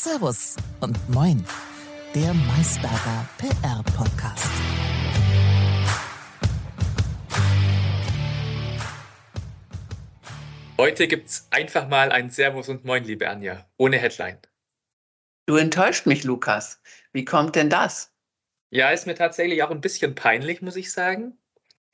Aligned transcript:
Servus 0.00 0.54
und 0.78 0.96
Moin, 1.10 1.44
der 2.14 2.32
Maisberger 2.32 3.28
PR-Podcast. 3.36 4.52
Heute 10.78 11.08
gibt's 11.08 11.48
einfach 11.50 11.88
mal 11.88 12.12
ein 12.12 12.30
Servus 12.30 12.68
und 12.68 12.84
Moin, 12.84 13.02
liebe 13.02 13.28
Anja, 13.28 13.68
ohne 13.76 13.98
Headline. 13.98 14.38
Du 15.46 15.56
enttäuscht 15.56 16.06
mich, 16.06 16.22
Lukas. 16.22 16.80
Wie 17.12 17.24
kommt 17.24 17.56
denn 17.56 17.68
das? 17.68 18.14
Ja, 18.70 18.90
ist 18.90 19.08
mir 19.08 19.16
tatsächlich 19.16 19.64
auch 19.64 19.72
ein 19.72 19.80
bisschen 19.80 20.14
peinlich, 20.14 20.62
muss 20.62 20.76
ich 20.76 20.92
sagen. 20.92 21.36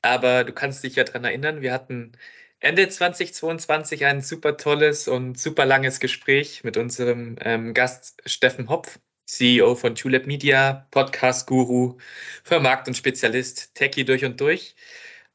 Aber 0.03 0.43
du 0.43 0.53
kannst 0.53 0.83
dich 0.83 0.95
ja 0.95 1.05
daran 1.05 1.23
erinnern, 1.23 1.61
wir 1.61 1.73
hatten 1.73 2.11
Ende 2.59 2.87
2022 2.87 4.05
ein 4.05 4.21
super 4.21 4.57
tolles 4.57 5.07
und 5.07 5.37
super 5.39 5.65
langes 5.65 5.99
Gespräch 5.99 6.63
mit 6.63 6.77
unserem 6.77 7.35
ähm, 7.41 7.73
Gast 7.73 8.21
Steffen 8.25 8.69
Hopf, 8.69 8.99
CEO 9.25 9.75
von 9.75 9.95
Tulip 9.95 10.25
Media, 10.25 10.87
Podcast-Guru, 10.91 11.97
Vermarkt 12.43 12.87
und 12.87 12.95
Spezialist, 12.95 13.75
Techie 13.75 14.05
durch 14.05 14.23
und 14.23 14.39
durch. 14.39 14.75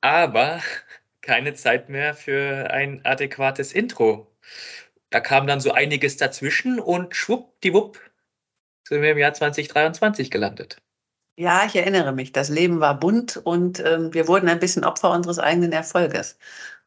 Aber 0.01 0.61
keine 1.21 1.55
Zeit 1.55 1.89
mehr 1.89 2.15
für 2.15 2.71
ein 2.71 3.05
adäquates 3.05 3.73
Intro. 3.73 4.27
Da 5.11 5.21
kam 5.21 5.47
dann 5.47 5.61
so 5.61 5.73
einiges 5.73 6.17
dazwischen 6.17 6.81
und 6.81 7.15
schwuppdiwupp 7.15 8.01
sind 8.89 9.03
wir 9.03 9.13
im 9.13 9.19
Jahr 9.19 9.35
2023 9.35 10.31
gelandet. 10.31 10.79
Ja, 11.37 11.65
ich 11.65 11.75
erinnere 11.77 12.13
mich. 12.13 12.33
Das 12.33 12.49
Leben 12.49 12.81
war 12.81 12.99
bunt 12.99 13.37
und 13.39 13.81
ähm, 13.81 14.13
wir 14.13 14.29
wurden 14.29 14.49
ein 14.49 14.59
bisschen 14.59 14.85
Opfer 14.85 15.11
unseres 15.11 15.39
eigenen 15.39 15.73
Erfolges. 15.73 16.39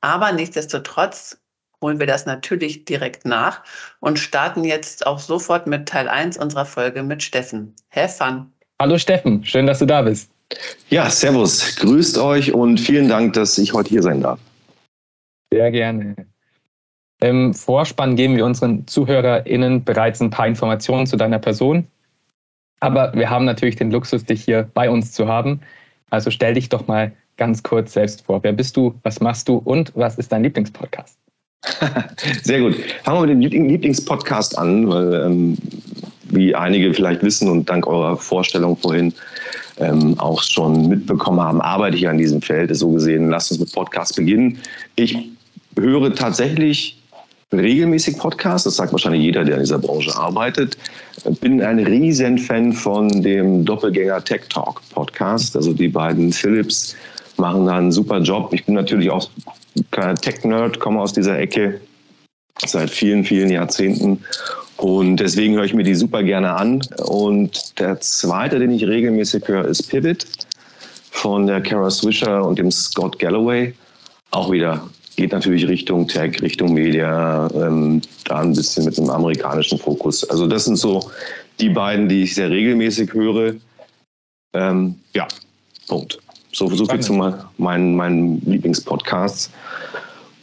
Aber 0.03 0.33
nichtsdestotrotz 0.33 1.37
holen 1.81 1.97
wir 1.97 2.07
das 2.07 2.25
natürlich 2.25 2.83
direkt 2.83 3.25
nach 3.25 3.63
und 4.01 4.19
starten 4.19 4.65
jetzt 4.65 5.07
auch 5.07 5.17
sofort 5.17 5.65
mit 5.65 5.87
Teil 5.87 6.09
1 6.09 6.37
unserer 6.37 6.65
Folge 6.65 7.03
mit 7.03 7.23
Steffen. 7.23 7.73
Have 7.89 8.09
fun. 8.09 8.51
Hallo 8.81 8.97
Steffen, 8.97 9.45
schön, 9.45 9.65
dass 9.65 9.79
du 9.79 9.85
da 9.85 10.01
bist. 10.01 10.29
Ja, 10.89 11.09
servus, 11.09 11.77
grüßt 11.77 12.17
euch 12.17 12.53
und 12.53 12.81
vielen 12.81 13.07
Dank, 13.07 13.31
dass 13.33 13.57
ich 13.57 13.71
heute 13.71 13.89
hier 13.91 14.03
sein 14.03 14.19
darf. 14.19 14.39
Sehr 15.53 15.71
gerne. 15.71 16.15
Im 17.21 17.53
Vorspann 17.53 18.17
geben 18.17 18.35
wir 18.35 18.45
unseren 18.45 18.85
ZuhörerInnen 18.85 19.85
bereits 19.85 20.21
ein 20.21 20.31
paar 20.31 20.47
Informationen 20.47 21.07
zu 21.07 21.15
deiner 21.15 21.39
Person. 21.39 21.87
Aber 22.81 23.13
wir 23.13 23.29
haben 23.29 23.45
natürlich 23.45 23.77
den 23.77 23.89
Luxus, 23.89 24.25
dich 24.25 24.43
hier 24.43 24.69
bei 24.73 24.89
uns 24.89 25.13
zu 25.13 25.29
haben. 25.29 25.61
Also 26.09 26.29
stell 26.29 26.55
dich 26.55 26.67
doch 26.67 26.87
mal 26.87 27.13
ganz 27.37 27.63
kurz 27.63 27.93
selbst 27.93 28.25
vor. 28.25 28.43
Wer 28.43 28.53
bist 28.53 28.77
du, 28.77 28.93
was 29.03 29.19
machst 29.19 29.47
du 29.47 29.57
und 29.57 29.91
was 29.95 30.17
ist 30.17 30.31
dein 30.31 30.43
Lieblingspodcast? 30.43 31.17
Sehr 32.43 32.59
gut. 32.59 32.75
Fangen 33.03 33.27
wir 33.27 33.35
mit 33.35 33.53
dem 33.53 33.65
Lieblingspodcast 33.65 34.57
an, 34.57 34.89
weil 34.89 35.13
ähm, 35.25 35.57
wie 36.25 36.53
einige 36.55 36.93
vielleicht 36.93 37.23
wissen 37.23 37.49
und 37.49 37.69
dank 37.69 37.87
eurer 37.87 38.17
Vorstellung 38.17 38.75
vorhin 38.77 39.13
ähm, 39.77 40.19
auch 40.19 40.41
schon 40.41 40.87
mitbekommen 40.87 41.41
haben, 41.41 41.61
arbeite 41.61 41.97
ich 41.97 42.07
an 42.07 42.17
diesem 42.17 42.41
Feld. 42.41 42.75
So 42.75 42.91
gesehen, 42.91 43.29
lasst 43.29 43.51
uns 43.51 43.59
mit 43.59 43.71
Podcast 43.71 44.15
beginnen. 44.15 44.59
Ich 44.95 45.17
höre 45.77 46.13
tatsächlich 46.13 46.99
regelmäßig 47.51 48.17
Podcasts, 48.17 48.65
das 48.65 48.75
sagt 48.77 48.91
wahrscheinlich 48.91 49.21
jeder, 49.21 49.43
der 49.43 49.55
in 49.55 49.61
dieser 49.61 49.79
Branche 49.79 50.15
arbeitet. 50.15 50.77
Bin 51.39 51.61
ein 51.61 51.79
riesen 51.79 52.37
Fan 52.37 52.73
von 52.73 53.09
dem 53.21 53.63
Doppelgänger 53.63 54.23
Tech 54.23 54.41
Talk 54.49 54.81
Podcast. 54.89 55.55
Also 55.55 55.73
die 55.73 55.87
beiden 55.87 56.33
Philips 56.33 56.95
machen 57.43 57.65
da 57.65 57.77
einen 57.77 57.91
super 57.91 58.19
Job. 58.19 58.53
Ich 58.53 58.63
bin 58.63 58.73
natürlich 58.73 59.09
auch 59.11 59.29
kein 59.91 60.15
Tech-Nerd, 60.15 60.79
komme 60.79 61.01
aus 61.01 61.11
dieser 61.11 61.37
Ecke 61.37 61.81
seit 62.65 62.89
vielen, 62.89 63.25
vielen 63.25 63.49
Jahrzehnten 63.49 64.23
und 64.77 65.17
deswegen 65.17 65.55
höre 65.55 65.65
ich 65.65 65.73
mir 65.73 65.83
die 65.83 65.93
super 65.93 66.23
gerne 66.23 66.53
an. 66.53 66.81
Und 67.05 67.79
der 67.79 67.99
zweite, 67.99 68.59
den 68.59 68.71
ich 68.71 68.85
regelmäßig 68.85 69.45
höre, 69.45 69.65
ist 69.65 69.89
Pivot 69.89 70.25
von 71.11 71.45
der 71.45 71.61
Kara 71.61 71.89
Swisher 71.89 72.45
und 72.45 72.59
dem 72.59 72.71
Scott 72.71 73.19
Galloway. 73.19 73.73
Auch 74.31 74.49
wieder 74.49 74.89
geht 75.17 75.33
natürlich 75.33 75.67
Richtung 75.67 76.07
Tech, 76.07 76.41
Richtung 76.41 76.73
Media, 76.73 77.49
ähm, 77.53 78.01
da 78.23 78.39
ein 78.39 78.53
bisschen 78.53 78.85
mit 78.85 78.97
einem 78.97 79.09
amerikanischen 79.09 79.77
Fokus. 79.77 80.23
Also 80.29 80.47
das 80.47 80.63
sind 80.63 80.77
so 80.77 81.11
die 81.59 81.69
beiden, 81.69 82.07
die 82.07 82.23
ich 82.23 82.35
sehr 82.35 82.49
regelmäßig 82.49 83.13
höre. 83.13 83.55
Ähm, 84.53 84.95
ja, 85.13 85.27
Punkt. 85.87 86.22
So, 86.53 86.67
so 86.67 86.85
viel 86.85 86.99
zu 86.99 87.13
meinen, 87.57 87.95
meinen 87.95 88.41
Lieblingspodcasts. 88.45 89.49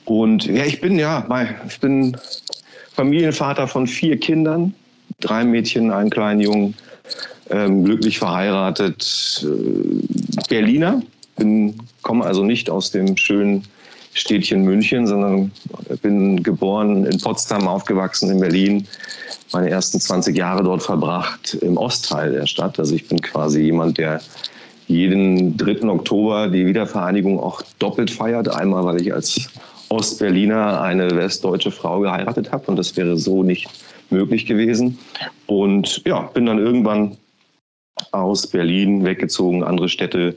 Und 0.04 0.44
ja, 0.46 0.64
ich 0.64 0.80
bin 0.80 0.98
ja, 0.98 1.24
ich 1.68 1.78
bin 1.78 2.16
Familienvater 2.92 3.68
von 3.68 3.86
vier 3.86 4.18
Kindern, 4.18 4.74
drei 5.20 5.44
Mädchen, 5.44 5.92
einen 5.92 6.10
kleinen 6.10 6.40
Jungen, 6.40 6.74
ähm, 7.50 7.84
glücklich 7.84 8.18
verheiratet, 8.18 9.46
äh, 9.46 10.48
Berliner. 10.48 11.00
Bin, 11.36 11.78
komme 12.02 12.24
also 12.24 12.44
nicht 12.44 12.68
aus 12.68 12.90
dem 12.90 13.16
schönen 13.16 13.64
Städtchen 14.12 14.64
München, 14.64 15.06
sondern 15.06 15.52
bin 16.02 16.42
geboren 16.42 17.06
in 17.06 17.18
Potsdam, 17.20 17.68
aufgewachsen 17.68 18.30
in 18.30 18.40
Berlin, 18.40 18.88
meine 19.52 19.70
ersten 19.70 20.00
20 20.00 20.36
Jahre 20.36 20.64
dort 20.64 20.82
verbracht 20.82 21.54
im 21.54 21.76
Ostteil 21.76 22.32
der 22.32 22.46
Stadt. 22.46 22.78
Also 22.80 22.94
ich 22.94 23.06
bin 23.06 23.20
quasi 23.20 23.62
jemand, 23.62 23.98
der 23.98 24.20
jeden 24.90 25.56
3. 25.56 25.88
Oktober 25.88 26.48
die 26.48 26.66
Wiedervereinigung 26.66 27.38
auch 27.38 27.62
doppelt 27.78 28.10
feiert. 28.10 28.48
Einmal, 28.48 28.84
weil 28.84 29.00
ich 29.00 29.14
als 29.14 29.48
Ostberliner 29.88 30.80
eine 30.80 31.16
westdeutsche 31.16 31.70
Frau 31.70 32.00
geheiratet 32.00 32.52
habe 32.52 32.66
und 32.66 32.76
das 32.76 32.96
wäre 32.96 33.16
so 33.16 33.42
nicht 33.42 33.68
möglich 34.10 34.46
gewesen. 34.46 34.98
Und 35.46 36.02
ja, 36.04 36.22
bin 36.22 36.46
dann 36.46 36.58
irgendwann 36.58 37.16
aus 38.12 38.46
Berlin 38.46 39.04
weggezogen, 39.04 39.62
andere 39.62 39.88
Städte, 39.88 40.36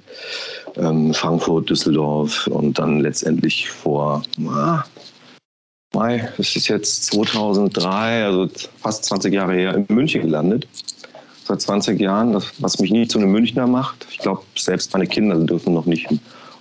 ähm, 0.75 1.13
Frankfurt, 1.13 1.69
Düsseldorf 1.69 2.47
und 2.47 2.77
dann 2.77 2.99
letztendlich 2.99 3.69
vor, 3.69 4.23
ah, 4.47 4.83
Mai, 5.93 6.29
das 6.37 6.55
ist 6.55 6.67
jetzt 6.67 7.05
2003, 7.05 8.25
also 8.25 8.49
fast 8.81 9.05
20 9.05 9.33
Jahre 9.33 9.53
her, 9.53 9.75
in 9.75 9.85
München 9.95 10.23
gelandet. 10.23 10.67
Seit 11.45 11.61
20 11.61 11.99
Jahren, 11.99 12.41
was 12.59 12.79
mich 12.79 12.91
nie 12.91 13.07
zu 13.07 13.19
einem 13.19 13.31
Münchner 13.31 13.67
macht. 13.67 14.07
Ich 14.11 14.19
glaube, 14.19 14.41
selbst 14.55 14.93
meine 14.93 15.07
Kinder 15.07 15.35
dürfen 15.39 15.73
noch 15.73 15.85
nicht 15.85 16.07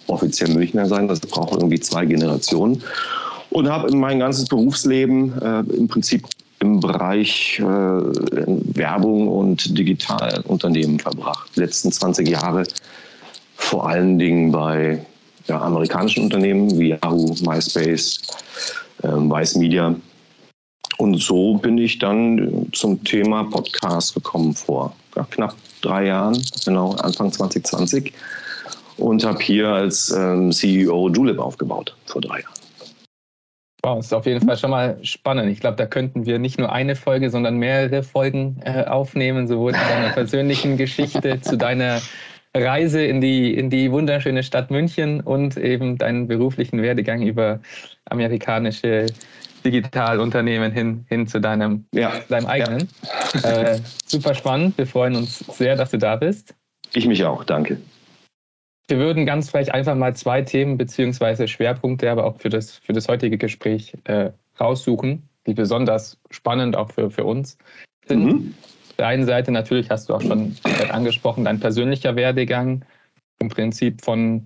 offiziell 0.08 0.50
Münchner 0.50 0.86
sein. 0.86 1.08
Das 1.08 1.20
braucht 1.20 1.52
irgendwie 1.52 1.80
zwei 1.80 2.04
Generationen. 2.04 2.82
Und 3.50 3.70
habe 3.70 3.94
mein 3.94 4.18
ganzes 4.18 4.46
Berufsleben 4.46 5.40
äh, 5.40 5.60
im 5.76 5.86
Prinzip 5.86 6.26
im 6.60 6.80
Bereich 6.80 7.58
äh, 7.58 7.64
Werbung 7.64 9.28
und 9.28 9.76
Digitalunternehmen 9.76 10.98
verbracht. 10.98 11.50
Die 11.56 11.60
letzten 11.60 11.90
20 11.90 12.28
Jahre 12.28 12.64
vor 13.56 13.88
allen 13.88 14.18
Dingen 14.18 14.52
bei 14.52 15.04
ja, 15.48 15.60
amerikanischen 15.60 16.24
Unternehmen 16.24 16.78
wie 16.78 16.90
Yahoo, 16.90 17.34
MySpace, 17.42 18.22
ähm, 19.02 19.30
Vice 19.30 19.56
Media. 19.56 19.94
Und 21.02 21.20
so 21.20 21.54
bin 21.54 21.78
ich 21.78 21.98
dann 21.98 22.68
zum 22.70 23.02
Thema 23.02 23.42
Podcast 23.42 24.14
gekommen 24.14 24.54
vor 24.54 24.94
ja, 25.16 25.26
knapp 25.28 25.56
drei 25.80 26.06
Jahren, 26.06 26.40
genau 26.64 26.92
Anfang 26.92 27.32
2020 27.32 28.12
und 28.98 29.24
habe 29.24 29.42
hier 29.42 29.66
als 29.66 30.12
ähm, 30.16 30.52
CEO 30.52 31.08
Julep 31.08 31.40
aufgebaut 31.40 31.96
vor 32.06 32.20
drei 32.20 32.42
Jahren. 32.42 32.54
Wow, 33.82 33.98
ist 33.98 34.14
auf 34.14 34.26
jeden 34.26 34.46
Fall 34.46 34.56
schon 34.56 34.70
mal 34.70 34.96
spannend. 35.02 35.50
Ich 35.50 35.58
glaube, 35.58 35.76
da 35.76 35.86
könnten 35.86 36.24
wir 36.24 36.38
nicht 36.38 36.60
nur 36.60 36.70
eine 36.70 36.94
Folge, 36.94 37.30
sondern 37.30 37.56
mehrere 37.56 38.04
Folgen 38.04 38.60
äh, 38.64 38.84
aufnehmen, 38.84 39.48
sowohl 39.48 39.72
zu 39.72 39.80
deiner 39.80 40.10
persönlichen 40.10 40.76
Geschichte, 40.76 41.40
zu 41.42 41.56
deiner 41.56 42.00
Reise 42.54 43.02
in 43.02 43.20
die, 43.20 43.54
in 43.54 43.70
die 43.70 43.90
wunderschöne 43.90 44.44
Stadt 44.44 44.70
München 44.70 45.20
und 45.20 45.56
eben 45.56 45.98
deinen 45.98 46.28
beruflichen 46.28 46.80
Werdegang 46.80 47.22
über 47.22 47.58
amerikanische 48.04 49.06
Digitalunternehmen 49.64 50.72
hin, 50.72 51.04
hin 51.08 51.26
zu 51.26 51.40
deinem, 51.40 51.84
ja. 51.92 52.12
deinem 52.28 52.46
eigenen. 52.46 52.88
Ja. 53.42 53.50
Äh, 53.50 53.80
super 54.06 54.34
spannend. 54.34 54.76
Wir 54.78 54.86
freuen 54.86 55.16
uns 55.16 55.38
sehr, 55.38 55.76
dass 55.76 55.90
du 55.90 55.98
da 55.98 56.16
bist. 56.16 56.54
Ich 56.94 57.06
mich 57.06 57.24
auch, 57.24 57.44
danke. 57.44 57.78
Wir 58.88 58.98
würden 58.98 59.24
ganz 59.24 59.48
vielleicht 59.48 59.72
einfach 59.72 59.94
mal 59.94 60.14
zwei 60.14 60.42
Themen 60.42 60.76
beziehungsweise 60.76 61.48
Schwerpunkte, 61.48 62.10
aber 62.10 62.24
auch 62.24 62.38
für 62.38 62.50
das, 62.50 62.72
für 62.78 62.92
das 62.92 63.08
heutige 63.08 63.38
Gespräch 63.38 63.96
äh, 64.04 64.30
raussuchen, 64.60 65.28
die 65.46 65.54
besonders 65.54 66.18
spannend 66.30 66.76
auch 66.76 66.90
für, 66.90 67.10
für 67.10 67.24
uns 67.24 67.56
sind. 68.06 68.24
Mhm. 68.24 68.54
Auf 68.90 68.96
der 68.96 69.06
einen 69.06 69.24
Seite 69.24 69.50
natürlich 69.50 69.88
hast 69.88 70.08
du 70.08 70.14
auch 70.14 70.20
schon 70.20 70.54
angesprochen, 70.90 71.44
dein 71.44 71.60
persönlicher 71.60 72.14
Werdegang 72.16 72.84
im 73.38 73.48
Prinzip 73.48 74.04
von, 74.04 74.44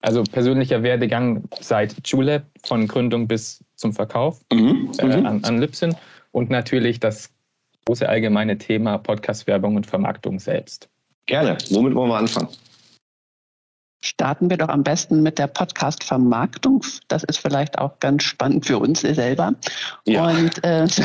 also 0.00 0.22
persönlicher 0.24 0.82
Werdegang 0.82 1.44
seit 1.60 1.94
Julep, 2.06 2.44
von 2.64 2.86
Gründung 2.86 3.26
bis 3.26 3.64
zum 3.76 3.92
Verkauf 3.92 4.40
mhm. 4.52 4.92
Äh, 4.98 5.06
mhm. 5.06 5.26
an, 5.26 5.44
an 5.44 5.58
Lipsin 5.58 5.94
und 6.32 6.50
natürlich 6.50 7.00
das 7.00 7.30
große 7.86 8.08
allgemeine 8.08 8.58
Thema 8.58 8.98
Podcast-Werbung 8.98 9.76
und 9.76 9.86
Vermarktung 9.86 10.38
selbst. 10.38 10.88
Gerne. 11.26 11.58
Womit 11.70 11.94
wollen 11.94 12.10
wir 12.10 12.18
anfangen? 12.18 12.48
Starten 14.00 14.48
wir 14.48 14.56
doch 14.56 14.68
am 14.68 14.84
besten 14.84 15.22
mit 15.22 15.38
der 15.38 15.48
Podcast-Vermarktung. 15.48 16.84
Das 17.08 17.24
ist 17.24 17.38
vielleicht 17.38 17.78
auch 17.78 17.98
ganz 17.98 18.22
spannend 18.22 18.66
für 18.66 18.78
uns 18.78 19.00
selber. 19.00 19.54
Ja. 20.06 20.28
Und 20.28 20.62
äh, 20.62 20.86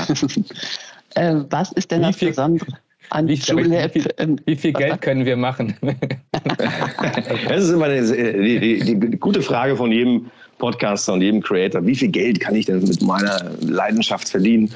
Äh, 1.15 1.43
was 1.49 1.71
ist 1.73 1.91
denn 1.91 2.01
Wie 2.01 2.05
das 2.05 2.15
viel- 2.15 2.29
Besondere 2.29 2.77
an 3.09 3.27
Wie, 3.27 3.35
sag 3.35 3.57
ich, 3.57 3.65
Julep? 3.65 3.95
wie, 3.95 4.01
viel, 4.01 4.35
wie 4.45 4.55
viel 4.55 4.73
Geld 4.73 5.01
können 5.01 5.25
wir 5.25 5.37
machen? 5.37 5.75
Das 7.47 7.63
ist 7.63 7.69
immer 7.71 7.89
die, 7.89 8.79
die, 8.79 8.99
die 8.99 9.17
gute 9.17 9.41
Frage 9.41 9.75
von 9.75 9.91
jedem 9.91 10.29
Podcaster 10.57 11.13
und 11.13 11.21
jedem 11.21 11.41
Creator. 11.41 11.85
Wie 11.85 11.95
viel 11.95 12.09
Geld 12.09 12.39
kann 12.39 12.55
ich 12.55 12.65
denn 12.65 12.79
mit 12.79 13.01
meiner 13.01 13.51
Leidenschaft 13.61 14.29
verdienen? 14.29 14.73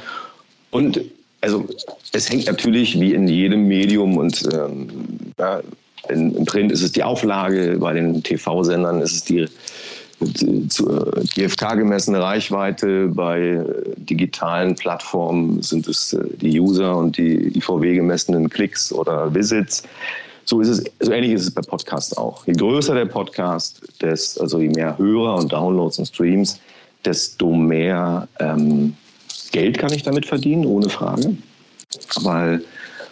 Und 0.71 1.01
also 1.41 1.67
es 2.13 2.29
hängt 2.29 2.47
natürlich 2.47 2.99
wie 2.99 3.13
in 3.13 3.27
jedem 3.27 3.67
Medium 3.67 4.17
und 4.17 4.47
ähm, 4.53 4.87
ja, 5.37 5.61
in, 6.09 6.35
im 6.35 6.45
Print 6.45 6.71
ist 6.71 6.81
es 6.81 6.91
die 6.91 7.03
Auflage, 7.03 7.77
bei 7.79 7.93
den 7.93 8.23
TV-Sendern 8.23 9.01
ist 9.01 9.13
es 9.13 9.23
die, 9.23 9.47
äh, 10.21 11.23
GfK 11.35 11.75
gemessene 11.75 12.21
Reichweite, 12.21 13.07
bei 13.07 13.39
äh, 13.39 13.65
digitalen 13.97 14.75
Plattformen 14.75 15.61
sind 15.61 15.87
es 15.87 16.13
äh, 16.13 16.23
die 16.41 16.59
User 16.59 16.97
und 16.97 17.17
die 17.17 17.55
IVW 17.57 17.95
gemessenen 17.95 18.49
Klicks 18.49 18.91
oder 18.91 19.33
Visits. 19.33 19.83
So 20.45 20.61
ist 20.61 20.69
es, 20.69 20.83
so 21.01 21.11
ähnlich 21.11 21.33
ist 21.33 21.43
es 21.43 21.51
bei 21.51 21.61
Podcasts 21.61 22.15
auch. 22.17 22.47
Je 22.47 22.53
größer 22.53 22.95
der 22.95 23.05
Podcast, 23.05 23.81
des, 24.01 24.37
also 24.37 24.59
je 24.59 24.69
mehr 24.69 24.97
Hörer 24.97 25.35
und 25.35 25.51
Downloads 25.51 25.99
und 25.99 26.05
Streams, 26.05 26.59
desto 27.03 27.51
mehr 27.51 28.27
ähm, 28.39 28.95
Geld 29.51 29.77
kann 29.77 29.91
ich 29.91 30.03
damit 30.03 30.25
verdienen, 30.25 30.65
ohne 30.65 30.89
Frage. 30.89 31.35
Weil 32.21 32.63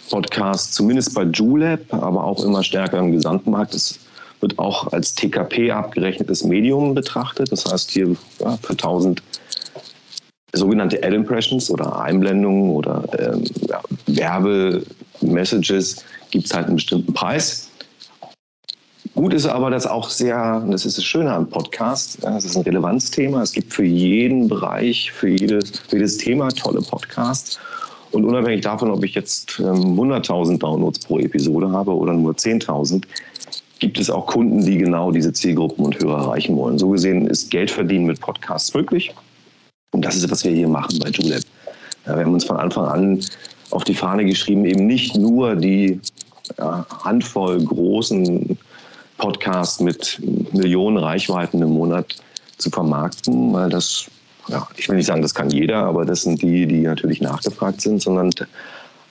Podcast, 0.09 0.73
zumindest 0.73 1.13
bei 1.13 1.23
Julep, 1.23 1.93
aber 1.93 2.23
auch 2.23 2.43
immer 2.43 2.63
stärker 2.63 2.99
im 2.99 3.11
Gesamtmarkt, 3.11 3.73
es 3.73 3.99
wird 4.45 4.59
auch 4.59 4.93
als 4.93 5.15
TKP 5.15 5.71
abgerechnetes 5.71 6.43
Medium 6.43 6.93
betrachtet. 6.93 7.51
Das 7.51 7.65
heißt, 7.65 7.89
hier 7.89 8.15
ja, 8.39 8.57
für 8.61 8.73
1000 8.73 9.23
sogenannte 10.53 11.03
Ad 11.03 11.15
Impressions 11.15 11.71
oder 11.71 11.99
Einblendungen 11.99 12.69
oder 12.69 13.03
ähm, 13.17 13.43
ja, 13.67 13.81
Werbemessages 14.05 16.05
gibt 16.29 16.45
es 16.45 16.53
halt 16.53 16.67
einen 16.67 16.75
bestimmten 16.75 17.11
Preis. 17.11 17.71
Gut 19.15 19.33
ist 19.33 19.47
aber, 19.47 19.71
dass 19.71 19.87
auch 19.87 20.09
sehr, 20.09 20.63
das 20.69 20.85
ist 20.85 20.97
das 20.97 21.05
Schöne 21.05 21.33
am 21.33 21.49
Podcast, 21.49 22.19
das 22.21 22.45
ist 22.45 22.55
ein 22.55 22.63
Relevanzthema. 22.63 23.41
Es 23.41 23.53
gibt 23.53 23.73
für 23.73 23.85
jeden 23.85 24.47
Bereich, 24.47 25.11
für, 25.11 25.29
jede, 25.29 25.59
für 25.65 25.95
jedes 25.95 26.17
Thema 26.17 26.49
tolle 26.49 26.81
Podcasts. 26.81 27.57
Und 28.11 28.25
unabhängig 28.25 28.61
davon, 28.61 28.91
ob 28.91 29.03
ich 29.03 29.15
jetzt 29.15 29.59
ähm, 29.59 29.99
100.000 29.99 30.59
Downloads 30.59 30.99
pro 30.99 31.19
Episode 31.19 31.71
habe 31.71 31.91
oder 31.91 32.13
nur 32.13 32.33
10.000, 32.33 33.03
gibt 33.85 33.99
es 33.99 34.09
auch 34.09 34.25
Kunden, 34.25 34.65
die 34.65 34.79
genau 34.79 35.11
diese 35.11 35.31
Zielgruppen 35.31 35.85
und 35.85 35.99
Hörer 35.99 36.23
erreichen 36.23 36.57
wollen. 36.57 36.79
So 36.79 36.89
gesehen 36.89 37.27
ist 37.27 37.51
Geld 37.51 37.69
verdienen 37.69 38.07
mit 38.07 38.19
Podcasts 38.19 38.73
möglich. 38.73 39.13
Und 39.91 40.03
das 40.03 40.15
ist, 40.15 40.31
was 40.31 40.43
wir 40.43 40.51
hier 40.51 40.67
machen 40.67 40.97
bei 40.97 41.09
Julep. 41.09 41.43
Ja, 42.07 42.15
wir 42.17 42.25
haben 42.25 42.33
uns 42.33 42.45
von 42.45 42.57
Anfang 42.57 42.85
an 42.87 43.19
auf 43.69 43.83
die 43.83 43.93
Fahne 43.93 44.25
geschrieben, 44.25 44.65
eben 44.65 44.87
nicht 44.87 45.15
nur 45.15 45.55
die 45.55 45.99
ja, 46.57 46.83
Handvoll 47.03 47.63
großen 47.63 48.57
Podcasts 49.19 49.79
mit 49.79 50.19
Millionen 50.51 50.97
Reichweiten 50.97 51.61
im 51.61 51.73
Monat 51.73 52.15
zu 52.57 52.71
vermarkten, 52.71 53.53
weil 53.53 53.69
das, 53.69 54.07
ja, 54.47 54.67
ich 54.77 54.89
will 54.89 54.95
nicht 54.95 55.05
sagen, 55.05 55.21
das 55.21 55.35
kann 55.35 55.51
jeder, 55.51 55.83
aber 55.83 56.05
das 56.05 56.23
sind 56.23 56.41
die, 56.41 56.65
die 56.65 56.81
natürlich 56.81 57.21
nachgefragt 57.21 57.81
sind, 57.81 58.01
sondern 58.01 58.31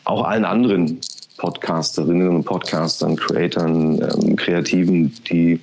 auch 0.03 0.25
allen 0.25 0.45
anderen 0.45 0.99
Podcasterinnen 1.37 2.29
und 2.29 2.45
Podcastern, 2.45 3.17
Creatern, 3.17 4.01
ähm, 4.01 4.37
Kreativen, 4.37 5.13
die 5.29 5.61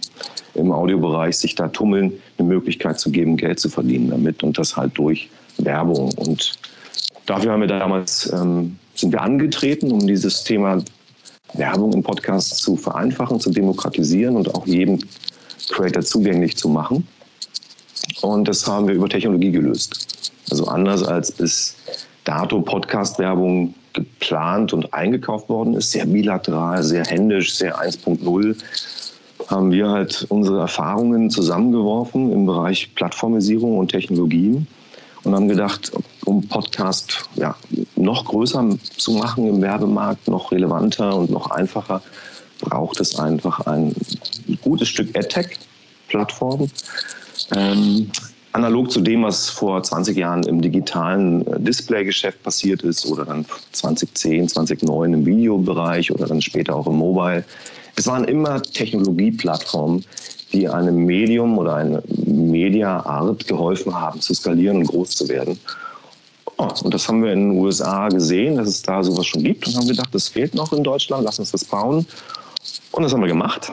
im 0.53 0.71
Audiobereich 0.71 1.37
sich 1.37 1.55
da 1.55 1.67
tummeln, 1.69 2.13
eine 2.37 2.47
Möglichkeit 2.47 2.99
zu 2.99 3.09
geben, 3.09 3.37
Geld 3.37 3.59
zu 3.59 3.69
verdienen 3.69 4.09
damit 4.09 4.43
und 4.43 4.57
das 4.57 4.75
halt 4.75 4.97
durch 4.97 5.29
Werbung. 5.57 6.13
Und 6.15 6.53
dafür 7.25 7.53
haben 7.53 7.61
wir 7.61 7.67
damals, 7.67 8.31
ähm, 8.33 8.77
sind 8.95 9.13
wir 9.13 9.21
angetreten, 9.21 9.91
um 9.91 10.05
dieses 10.05 10.43
Thema 10.43 10.83
Werbung 11.53 11.93
im 11.93 12.03
Podcast 12.03 12.57
zu 12.57 12.75
vereinfachen, 12.75 13.39
zu 13.39 13.49
demokratisieren 13.49 14.35
und 14.35 14.53
auch 14.53 14.67
jedem 14.67 14.99
Creator 15.69 16.03
zugänglich 16.03 16.57
zu 16.57 16.69
machen. 16.69 17.07
Und 18.21 18.47
das 18.47 18.67
haben 18.67 18.87
wir 18.87 18.95
über 18.95 19.09
Technologie 19.09 19.51
gelöst. 19.51 20.31
Also 20.49 20.65
anders 20.65 21.03
als 21.03 21.31
bis 21.31 21.75
dato 22.23 22.61
Podcast-Werbung 22.61 23.73
geplant 23.93 24.73
und 24.73 24.93
eingekauft 24.93 25.49
worden 25.49 25.73
ist, 25.73 25.91
sehr 25.91 26.05
bilateral, 26.05 26.81
sehr 26.83 27.05
händisch, 27.05 27.53
sehr 27.53 27.77
1.0, 27.77 28.55
haben 29.49 29.71
wir 29.71 29.89
halt 29.89 30.25
unsere 30.29 30.61
Erfahrungen 30.61 31.29
zusammengeworfen 31.29 32.31
im 32.31 32.45
Bereich 32.45 32.93
Plattformisierung 32.95 33.77
und 33.77 33.89
Technologien 33.89 34.67
und 35.23 35.35
haben 35.35 35.47
gedacht, 35.47 35.91
um 36.25 36.47
Podcast 36.47 37.29
ja, 37.35 37.55
noch 37.95 38.25
größer 38.25 38.77
zu 38.97 39.11
machen 39.13 39.47
im 39.47 39.61
Werbemarkt, 39.61 40.27
noch 40.27 40.51
relevanter 40.51 41.15
und 41.15 41.29
noch 41.29 41.51
einfacher, 41.51 42.01
braucht 42.61 42.99
es 42.99 43.17
einfach 43.19 43.59
ein 43.61 43.93
gutes 44.61 44.87
Stück 44.87 45.15
AdTech-Plattform. 45.17 46.69
Ähm, 47.55 48.09
analog 48.53 48.91
zu 48.91 49.01
dem, 49.01 49.23
was 49.23 49.49
vor 49.49 49.81
20 49.81 50.17
Jahren 50.17 50.43
im 50.43 50.61
digitalen 50.61 51.45
äh, 51.47 51.59
Display-Geschäft 51.59 52.41
passiert 52.43 52.83
ist 52.83 53.05
oder 53.05 53.25
dann 53.25 53.45
2010, 53.71 54.49
2009 54.49 55.13
im 55.13 55.25
Videobereich 55.25 56.11
oder 56.11 56.25
dann 56.27 56.41
später 56.41 56.75
auch 56.75 56.87
im 56.87 56.97
Mobile. 56.97 57.43
Es 57.95 58.07
waren 58.07 58.23
immer 58.25 58.61
Technologieplattformen, 58.61 60.05
die 60.51 60.67
einem 60.67 61.05
Medium 61.05 61.57
oder 61.57 61.75
einer 61.75 62.03
Mediaart 62.25 63.47
geholfen 63.47 63.93
haben, 63.93 64.19
zu 64.19 64.33
skalieren 64.33 64.77
und 64.77 64.87
groß 64.87 65.11
zu 65.11 65.29
werden. 65.29 65.59
Oh, 66.57 66.69
und 66.83 66.93
das 66.93 67.07
haben 67.07 67.23
wir 67.23 67.31
in 67.31 67.51
den 67.51 67.59
USA 67.59 68.09
gesehen, 68.09 68.57
dass 68.57 68.67
es 68.67 68.81
da 68.81 69.03
sowas 69.03 69.25
schon 69.25 69.43
gibt 69.43 69.67
und 69.67 69.75
haben 69.75 69.87
gedacht, 69.87 70.09
das 70.11 70.27
fehlt 70.27 70.53
noch 70.53 70.73
in 70.73 70.83
Deutschland, 70.83 71.23
lass 71.23 71.39
uns 71.39 71.51
das 71.51 71.65
bauen. 71.65 72.05
Und 72.91 73.03
das 73.03 73.13
haben 73.13 73.21
wir 73.21 73.27
gemacht. 73.27 73.71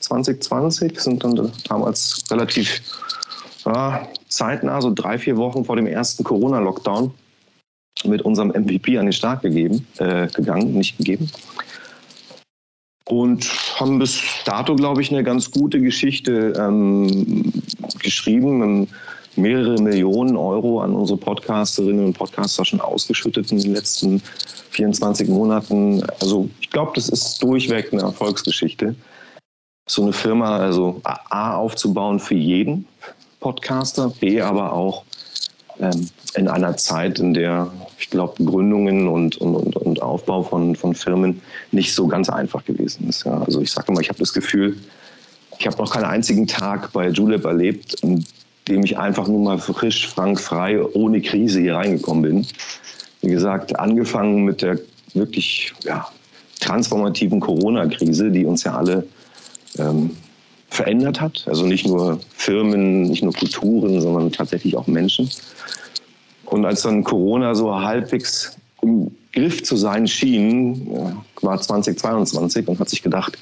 2020 0.00 1.00
sind 1.00 1.24
dann 1.24 1.50
damals 1.68 2.22
relativ 2.30 2.82
zeitnah, 4.28 4.80
so 4.80 4.92
drei, 4.94 5.18
vier 5.18 5.36
Wochen 5.36 5.64
vor 5.64 5.76
dem 5.76 5.86
ersten 5.86 6.24
Corona-Lockdown, 6.24 7.12
mit 8.04 8.22
unserem 8.22 8.48
MVP 8.48 8.98
an 8.98 9.06
den 9.06 9.12
Start 9.12 9.42
gegeben, 9.42 9.86
äh, 9.98 10.26
gegangen, 10.28 10.72
nicht 10.72 10.98
gegeben. 10.98 11.30
Und 13.04 13.44
haben 13.78 13.98
bis 13.98 14.22
dato, 14.44 14.74
glaube 14.74 15.02
ich, 15.02 15.10
eine 15.10 15.22
ganz 15.22 15.50
gute 15.50 15.80
Geschichte 15.80 16.54
ähm, 16.56 17.52
geschrieben. 18.00 18.62
Ähm, 18.62 18.88
mehrere 19.36 19.80
Millionen 19.80 20.36
Euro 20.36 20.80
an 20.80 20.94
unsere 20.94 21.18
Podcasterinnen 21.18 22.04
und 22.04 22.12
Podcaster 22.12 22.64
schon 22.64 22.80
ausgeschüttet 22.80 23.50
in 23.50 23.58
den 23.58 23.74
letzten 23.74 24.20
24 24.70 25.28
Monaten. 25.28 26.02
Also 26.20 26.48
ich 26.60 26.70
glaube, 26.70 26.92
das 26.94 27.08
ist 27.08 27.42
durchweg 27.42 27.92
eine 27.92 28.02
Erfolgsgeschichte. 28.02 28.94
So 29.88 30.02
eine 30.02 30.12
Firma 30.12 30.58
also 30.58 31.00
A 31.04 31.56
aufzubauen 31.56 32.20
für 32.20 32.34
jeden 32.34 32.86
Podcaster, 33.42 34.12
B 34.20 34.40
aber 34.40 34.72
auch 34.72 35.04
ähm, 35.80 36.08
in 36.34 36.48
einer 36.48 36.76
Zeit, 36.76 37.18
in 37.18 37.34
der 37.34 37.70
ich 37.98 38.08
glaube, 38.08 38.42
Gründungen 38.44 39.06
und, 39.08 39.36
und, 39.36 39.76
und, 39.76 40.02
Aufbau 40.02 40.42
von, 40.42 40.74
von 40.74 40.94
Firmen 40.94 41.42
nicht 41.70 41.94
so 41.94 42.06
ganz 42.06 42.28
einfach 42.28 42.64
gewesen 42.64 43.08
ist. 43.08 43.24
Ja. 43.24 43.42
Also 43.42 43.60
ich 43.60 43.70
sage 43.70 43.92
immer, 43.92 44.00
ich 44.00 44.08
habe 44.08 44.18
das 44.18 44.32
Gefühl, 44.32 44.76
ich 45.58 45.66
habe 45.66 45.76
noch 45.76 45.92
keinen 45.92 46.04
einzigen 46.04 46.46
Tag 46.46 46.92
bei 46.92 47.08
Julep 47.08 47.44
erlebt, 47.44 47.94
in 48.02 48.24
dem 48.68 48.84
ich 48.84 48.98
einfach 48.98 49.28
nur 49.28 49.40
mal 49.40 49.58
frisch, 49.58 50.08
frank, 50.08 50.40
frei, 50.40 50.82
ohne 50.94 51.20
Krise 51.20 51.60
hier 51.60 51.76
reingekommen 51.76 52.22
bin. 52.22 52.46
Wie 53.20 53.30
gesagt, 53.30 53.78
angefangen 53.78 54.44
mit 54.44 54.62
der 54.62 54.78
wirklich 55.14 55.72
ja, 55.84 56.06
transformativen 56.60 57.40
Corona-Krise, 57.40 58.30
die 58.30 58.44
uns 58.44 58.64
ja 58.64 58.76
alle 58.76 59.06
ähm, 59.78 60.16
verändert 60.72 61.20
hat. 61.20 61.44
Also 61.46 61.66
nicht 61.66 61.86
nur 61.86 62.18
Firmen, 62.34 63.02
nicht 63.02 63.22
nur 63.22 63.32
Kulturen, 63.32 64.00
sondern 64.00 64.32
tatsächlich 64.32 64.76
auch 64.76 64.86
Menschen. 64.86 65.28
Und 66.46 66.64
als 66.64 66.82
dann 66.82 67.04
Corona 67.04 67.54
so 67.54 67.74
halbwegs 67.74 68.56
im 68.80 69.10
Griff 69.32 69.62
zu 69.62 69.76
sein 69.76 70.06
schien, 70.06 71.14
war 71.40 71.60
2022 71.60 72.66
und 72.68 72.78
hat 72.78 72.88
sich 72.88 73.02
gedacht, 73.02 73.38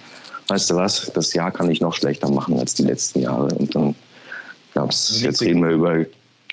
weißt 0.48 0.70
du 0.70 0.74
was, 0.76 1.10
das 1.14 1.32
Jahr 1.32 1.50
kann 1.50 1.70
ich 1.70 1.80
noch 1.80 1.94
schlechter 1.94 2.30
machen 2.30 2.58
als 2.58 2.74
die 2.74 2.82
letzten 2.82 3.20
Jahre. 3.20 3.54
Und 3.54 3.74
dann 3.74 3.94
gab 4.74 4.90
es, 4.90 5.20
jetzt 5.22 5.40
reden 5.40 5.62
wir 5.62 5.70
über 5.70 6.04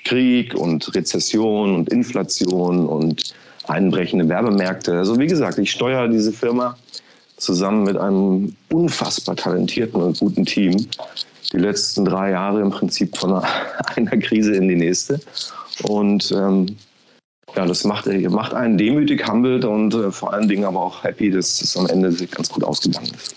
Krieg 0.04 0.54
und 0.54 0.94
Rezession 0.94 1.74
und 1.74 1.88
Inflation 1.90 2.86
und 2.86 3.34
einbrechende 3.66 4.28
Werbemärkte. 4.28 4.96
Also 4.96 5.18
wie 5.18 5.26
gesagt, 5.26 5.58
ich 5.58 5.70
steuere 5.70 6.08
diese 6.08 6.32
Firma 6.32 6.76
zusammen 7.38 7.84
mit 7.84 7.96
einem 7.96 8.54
unfassbar 8.70 9.36
talentierten 9.36 10.02
und 10.02 10.18
guten 10.18 10.44
Team 10.44 10.86
die 11.52 11.58
letzten 11.58 12.04
drei 12.04 12.30
Jahre 12.30 12.60
im 12.60 12.70
Prinzip 12.70 13.16
von 13.16 13.34
einer, 13.96 14.16
Krise 14.18 14.54
in 14.54 14.68
die 14.68 14.76
nächste. 14.76 15.18
Und 15.84 16.30
ähm, 16.32 16.76
ja, 17.56 17.64
das 17.64 17.84
macht, 17.84 18.06
macht 18.06 18.52
einen 18.52 18.76
demütig, 18.76 19.26
humbled 19.26 19.64
und 19.64 19.94
äh, 19.94 20.10
vor 20.10 20.32
allen 20.32 20.48
Dingen 20.48 20.64
aber 20.64 20.82
auch 20.82 21.02
happy, 21.02 21.30
dass 21.30 21.62
es 21.62 21.76
am 21.76 21.86
Ende 21.86 22.12
ganz 22.26 22.50
gut 22.50 22.64
ausgegangen 22.64 23.10
ist. 23.14 23.34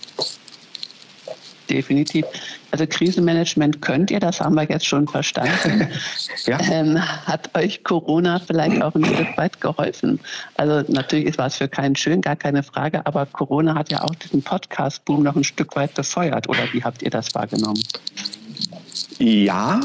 Definitiv. 1.72 2.24
Also 2.70 2.86
Krisenmanagement 2.86 3.82
könnt 3.82 4.10
ihr, 4.10 4.20
das 4.20 4.40
haben 4.40 4.54
wir 4.54 4.64
jetzt 4.64 4.86
schon 4.86 5.08
verstanden. 5.08 5.88
ja. 6.46 6.58
ähm, 6.70 6.98
hat 7.26 7.50
euch 7.56 7.82
Corona 7.84 8.38
vielleicht 8.38 8.82
auch 8.82 8.94
ein 8.94 9.04
Stück 9.04 9.36
weit 9.36 9.60
geholfen? 9.60 10.20
Also 10.56 10.92
natürlich 10.92 11.36
war 11.38 11.46
es 11.46 11.56
für 11.56 11.68
keinen 11.68 11.96
schön, 11.96 12.20
gar 12.20 12.36
keine 12.36 12.62
Frage, 12.62 13.04
aber 13.06 13.26
Corona 13.26 13.74
hat 13.74 13.90
ja 13.90 14.02
auch 14.02 14.14
diesen 14.14 14.42
Podcast-Boom 14.42 15.22
noch 15.22 15.36
ein 15.36 15.44
Stück 15.44 15.74
weit 15.76 15.94
befeuert. 15.94 16.48
Oder 16.48 16.72
wie 16.72 16.82
habt 16.82 17.02
ihr 17.02 17.10
das 17.10 17.34
wahrgenommen? 17.34 17.82
Ja, 19.18 19.80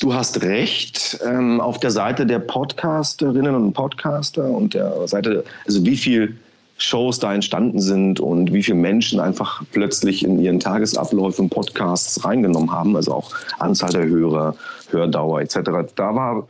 Du 0.00 0.12
hast 0.12 0.42
recht. 0.42 1.18
Ähm, 1.24 1.60
auf 1.60 1.78
der 1.78 1.90
Seite 1.90 2.26
der 2.26 2.40
Podcasterinnen 2.40 3.54
und 3.54 3.72
Podcaster 3.72 4.44
und 4.44 4.74
der 4.74 5.06
Seite, 5.06 5.44
also 5.66 5.84
wie 5.86 5.96
viel 5.96 6.36
Shows 6.76 7.18
da 7.20 7.32
entstanden 7.32 7.80
sind 7.80 8.20
und 8.20 8.52
wie 8.52 8.62
viele 8.62 8.78
Menschen 8.78 9.20
einfach 9.20 9.62
plötzlich 9.72 10.24
in 10.24 10.40
ihren 10.40 10.60
Tagesabläufen 10.60 11.48
Podcasts 11.48 12.24
reingenommen 12.24 12.72
haben, 12.72 12.96
also 12.96 13.14
auch 13.14 13.30
Anzahl 13.58 13.90
der 13.90 14.06
Hörer, 14.06 14.56
Hördauer 14.90 15.40
etc. 15.40 15.60
Da 15.94 16.14
war 16.14 16.48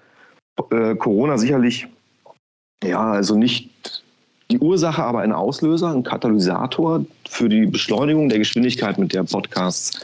äh, 0.70 0.94
Corona 0.94 1.36
sicherlich 1.36 1.86
ja 2.82 3.12
also 3.12 3.36
nicht 3.36 3.70
die 4.50 4.58
Ursache, 4.58 5.02
aber 5.02 5.20
ein 5.20 5.32
Auslöser, 5.32 5.90
ein 5.90 6.02
Katalysator 6.02 7.04
für 7.28 7.48
die 7.48 7.66
Beschleunigung 7.66 8.28
der 8.28 8.38
Geschwindigkeit, 8.38 8.98
mit 8.98 9.12
der 9.12 9.24
Podcasts 9.24 10.00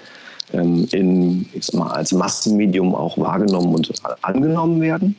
ähm, 0.52 0.88
in, 0.92 1.48
ich 1.52 1.66
sag 1.66 1.78
mal, 1.78 1.90
als 1.90 2.12
Massenmedium 2.12 2.94
auch 2.94 3.18
wahrgenommen 3.18 3.74
und 3.74 3.92
angenommen 4.22 4.80
werden. 4.80 5.16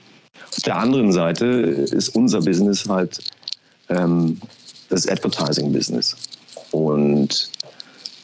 Auf 0.50 0.64
der 0.64 0.78
anderen 0.78 1.12
Seite 1.12 1.46
ist 1.46 2.10
unser 2.10 2.42
Business 2.42 2.88
halt 2.90 3.20
ähm, 3.90 4.40
das 4.92 5.08
Advertising-Business. 5.08 6.16
Und 6.72 7.50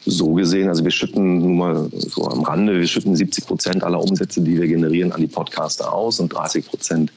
so 0.04 0.32
gesehen, 0.32 0.68
also 0.68 0.84
wir 0.84 0.90
schütten 0.90 1.38
nun 1.38 1.58
mal 1.58 1.90
so 1.92 2.26
am 2.28 2.42
Rande, 2.42 2.78
wir 2.78 2.86
schütten 2.86 3.14
70 3.14 3.46
Prozent 3.46 3.84
aller 3.84 4.00
Umsätze, 4.00 4.40
die 4.40 4.58
wir 4.58 4.66
generieren, 4.66 5.12
an 5.12 5.20
die 5.20 5.26
Podcaster 5.26 5.92
aus 5.92 6.20
und 6.20 6.32
30 6.32 6.66
Prozent 6.66 7.12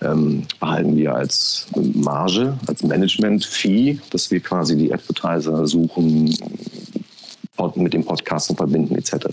ähm, 0.00 0.46
behalten 0.60 0.96
wir 0.96 1.14
als 1.14 1.66
Marge, 1.94 2.56
als 2.66 2.82
Management-Fee, 2.82 3.98
dass 4.10 4.30
wir 4.30 4.40
quasi 4.40 4.76
die 4.76 4.92
Advertiser 4.92 5.66
suchen, 5.66 6.34
mit 7.74 7.92
dem 7.92 8.04
Podcasten 8.04 8.56
verbinden 8.56 8.94
etc. 8.94 9.26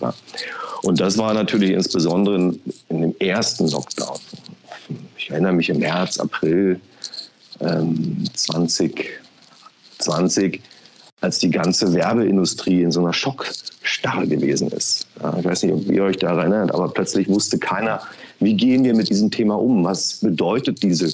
Und 0.82 1.00
das 1.00 1.18
war 1.18 1.34
natürlich 1.34 1.72
insbesondere 1.72 2.56
in, 2.90 3.02
dem 3.02 3.16
ersten 3.20 3.68
Lockdown. 3.68 4.18
Ich 5.18 5.30
erinnere 5.30 5.54
mich 5.54 5.70
im 5.70 5.78
März, 5.78 6.18
April 6.18 6.80
ähm, 7.60 8.24
2020, 10.06 10.62
als 11.22 11.40
die 11.40 11.50
ganze 11.50 11.94
Werbeindustrie 11.94 12.84
in 12.84 12.92
so 12.92 13.00
einer 13.00 13.14
Schockstarre 13.14 14.28
gewesen 14.28 14.70
ist. 14.70 15.08
Ich 15.40 15.46
weiß 15.46 15.64
nicht, 15.64 15.74
ob 15.74 15.86
ihr 15.88 16.04
euch 16.04 16.18
da 16.18 16.38
erinnert, 16.38 16.74
aber 16.74 16.90
plötzlich 16.90 17.28
wusste 17.28 17.58
keiner, 17.58 18.02
wie 18.40 18.56
gehen 18.56 18.84
wir 18.84 18.96
mit 18.96 19.10
diesem 19.10 19.32
Thema 19.32 19.56
um? 19.56 19.84
Was 19.84 20.20
bedeutet 20.22 20.84
diese 20.84 21.14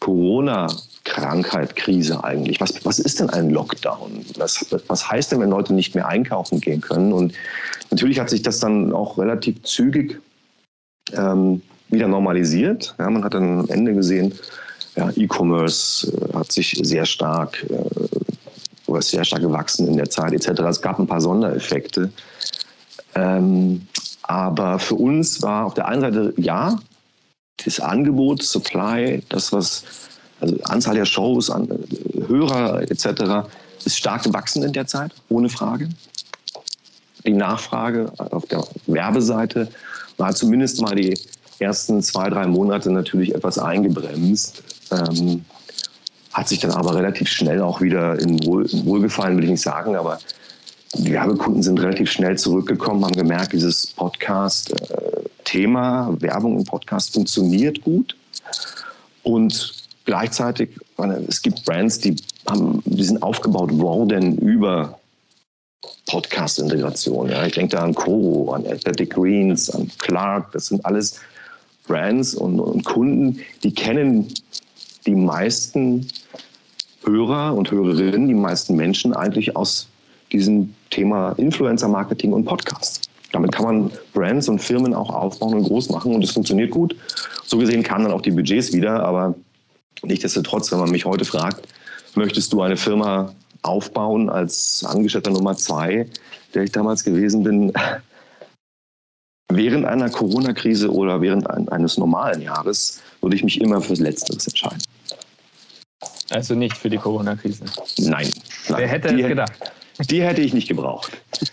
Corona- 0.00 0.68
Krankheit, 1.08 1.74
Krise 1.74 2.22
eigentlich? 2.22 2.60
Was, 2.60 2.84
was 2.84 2.98
ist 2.98 3.18
denn 3.18 3.30
ein 3.30 3.50
Lockdown? 3.50 4.24
Was, 4.36 4.66
was 4.86 5.10
heißt 5.10 5.32
denn, 5.32 5.40
wenn 5.40 5.50
Leute 5.50 5.72
nicht 5.72 5.94
mehr 5.94 6.06
einkaufen 6.06 6.60
gehen 6.60 6.80
können? 6.80 7.12
Und 7.12 7.32
natürlich 7.90 8.20
hat 8.20 8.28
sich 8.30 8.42
das 8.42 8.60
dann 8.60 8.92
auch 8.92 9.18
relativ 9.18 9.62
zügig 9.62 10.20
ähm, 11.12 11.62
wieder 11.88 12.08
normalisiert. 12.08 12.94
Ja, 12.98 13.08
man 13.08 13.24
hat 13.24 13.34
dann 13.34 13.60
am 13.60 13.68
Ende 13.70 13.94
gesehen, 13.94 14.34
ja, 14.98 15.10
E-Commerce 15.14 16.10
äh, 16.10 16.34
hat 16.34 16.50
sich 16.50 16.78
sehr 16.82 17.06
stark 17.06 17.64
äh, 17.70 18.90
oder 18.90 19.00
sehr 19.00 19.24
stark 19.24 19.42
gewachsen 19.42 19.86
in 19.86 19.96
der 19.96 20.10
Zeit 20.10 20.32
etc. 20.32 20.60
Es 20.62 20.82
gab 20.82 20.98
ein 20.98 21.06
paar 21.06 21.20
Sondereffekte. 21.20 22.10
Ähm, 23.14 23.86
aber 24.22 24.78
für 24.78 24.96
uns 24.96 25.40
war 25.40 25.66
auf 25.66 25.74
der 25.74 25.86
einen 25.86 26.00
Seite 26.00 26.34
ja, 26.36 26.78
das 27.64 27.80
Angebot, 27.80 28.42
Supply, 28.42 29.22
das, 29.28 29.52
was 29.52 29.84
also 30.40 30.56
Anzahl 30.64 30.94
der 30.94 31.04
Shows, 31.04 31.48
an, 31.50 31.68
äh, 31.70 32.26
Hörer 32.26 32.82
etc. 32.82 33.48
ist 33.84 33.96
stark 33.96 34.24
gewachsen 34.24 34.64
in 34.64 34.72
der 34.72 34.86
Zeit, 34.86 35.12
ohne 35.28 35.48
Frage. 35.48 35.88
Die 37.24 37.32
Nachfrage 37.34 38.12
auf 38.18 38.46
der 38.46 38.64
Werbeseite 38.86 39.68
war 40.16 40.34
zumindest 40.34 40.80
mal 40.80 40.94
die 40.94 41.14
ersten 41.60 42.02
zwei, 42.02 42.28
drei 42.30 42.46
Monate 42.46 42.90
natürlich 42.90 43.34
etwas 43.34 43.58
eingebremst. 43.58 44.62
Ähm, 44.90 45.44
hat 46.32 46.48
sich 46.48 46.60
dann 46.60 46.70
aber 46.72 46.94
relativ 46.94 47.28
schnell 47.28 47.60
auch 47.62 47.80
wieder 47.80 48.20
in, 48.20 48.44
Wohl, 48.44 48.68
Wohlgefallen, 48.84 49.36
will 49.36 49.44
ich 49.44 49.50
nicht 49.50 49.62
sagen, 49.62 49.96
aber 49.96 50.18
die 50.94 51.12
Werbekunden 51.12 51.62
sind 51.62 51.78
relativ 51.80 52.10
schnell 52.10 52.38
zurückgekommen, 52.38 53.04
haben 53.04 53.12
gemerkt, 53.12 53.52
dieses 53.52 53.88
Podcast-Thema, 53.88 56.16
Werbung 56.20 56.58
im 56.58 56.64
Podcast 56.64 57.12
funktioniert 57.12 57.82
gut. 57.82 58.16
Und 59.22 59.78
Gleichzeitig, 60.08 60.70
es 61.28 61.42
gibt 61.42 61.66
Brands, 61.66 61.98
die, 61.98 62.16
haben, 62.48 62.82
die 62.86 63.04
sind 63.04 63.22
aufgebaut 63.22 63.78
worden 63.78 64.38
über 64.38 64.98
Podcast-Integration. 66.06 67.28
Ja. 67.28 67.44
Ich 67.44 67.52
denke 67.52 67.76
da 67.76 67.82
an 67.82 67.94
Coro, 67.94 68.54
an 68.54 68.66
Athletic 68.66 69.10
Greens, 69.10 69.68
an 69.68 69.90
Clark. 69.98 70.50
Das 70.52 70.68
sind 70.68 70.82
alles 70.86 71.20
Brands 71.88 72.34
und, 72.34 72.60
und 72.60 72.84
Kunden, 72.84 73.40
die 73.64 73.74
kennen 73.74 74.28
die 75.06 75.14
meisten 75.14 76.06
Hörer 77.04 77.54
und 77.54 77.70
Hörerinnen, 77.70 78.28
die 78.28 78.34
meisten 78.34 78.76
Menschen 78.76 79.14
eigentlich 79.14 79.56
aus 79.56 79.88
diesem 80.30 80.74
Thema 80.90 81.32
Influencer-Marketing 81.32 82.32
und 82.32 82.44
Podcasts. 82.44 83.00
Damit 83.32 83.52
kann 83.52 83.64
man 83.64 83.90
Brands 84.12 84.48
und 84.48 84.60
Firmen 84.60 84.94
auch 84.94 85.10
aufbauen 85.10 85.54
und 85.54 85.64
groß 85.64 85.90
machen 85.90 86.14
und 86.14 86.22
es 86.22 86.30
funktioniert 86.30 86.70
gut. 86.70 86.94
So 87.44 87.58
gesehen 87.58 87.82
kamen 87.82 88.04
dann 88.04 88.12
auch 88.12 88.22
die 88.22 88.30
Budgets 88.30 88.72
wieder, 88.72 89.02
aber 89.02 89.34
Nichtsdestotrotz, 90.02 90.70
wenn 90.70 90.78
man 90.78 90.90
mich 90.90 91.04
heute 91.04 91.24
fragt, 91.24 91.66
möchtest 92.14 92.52
du 92.52 92.62
eine 92.62 92.76
Firma 92.76 93.34
aufbauen 93.62 94.30
als 94.30 94.84
Angestellter 94.86 95.30
Nummer 95.30 95.56
zwei, 95.56 96.06
der 96.54 96.62
ich 96.62 96.72
damals 96.72 97.04
gewesen 97.04 97.42
bin, 97.42 97.72
während 99.50 99.84
einer 99.84 100.10
Corona-Krise 100.10 100.92
oder 100.92 101.20
während 101.20 101.48
eines 101.48 101.96
normalen 101.96 102.42
Jahres, 102.42 103.00
würde 103.20 103.36
ich 103.36 103.44
mich 103.44 103.60
immer 103.60 103.80
fürs 103.80 104.00
Letzteres 104.00 104.46
entscheiden. 104.46 104.82
Also 106.30 106.54
nicht 106.54 106.76
für 106.76 106.90
die 106.90 106.98
Corona-Krise? 106.98 107.64
Nein, 107.98 108.30
nein. 108.68 108.78
Wer 108.78 108.88
hätte 108.88 109.14
die, 109.14 109.22
es 109.22 109.28
gedacht? 109.28 109.72
Die 110.10 110.22
hätte 110.22 110.42
ich 110.42 110.54
nicht 110.54 110.68
gebraucht. 110.68 111.12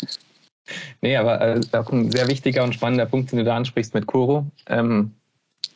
Nee, 1.01 1.17
aber 1.17 1.39
äh, 1.39 1.61
auch 1.73 1.91
ein 1.91 2.11
sehr 2.11 2.27
wichtiger 2.27 2.63
und 2.63 2.73
spannender 2.73 3.05
Punkt, 3.05 3.31
den 3.31 3.37
du 3.37 3.45
da 3.45 3.55
ansprichst 3.55 3.93
mit 3.93 4.07
Coro. 4.07 4.47
Ähm, 4.67 5.11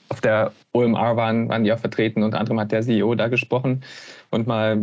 auf 0.08 0.22
der 0.22 0.52
OMR 0.74 1.16
waren, 1.16 1.50
waren 1.50 1.64
die 1.64 1.72
auch 1.72 1.78
vertreten. 1.78 2.24
Unter 2.24 2.40
anderem 2.40 2.60
hat 2.60 2.72
der 2.72 2.82
CEO 2.82 3.14
da 3.14 3.28
gesprochen 3.28 3.84
und 4.32 4.48
mal 4.48 4.82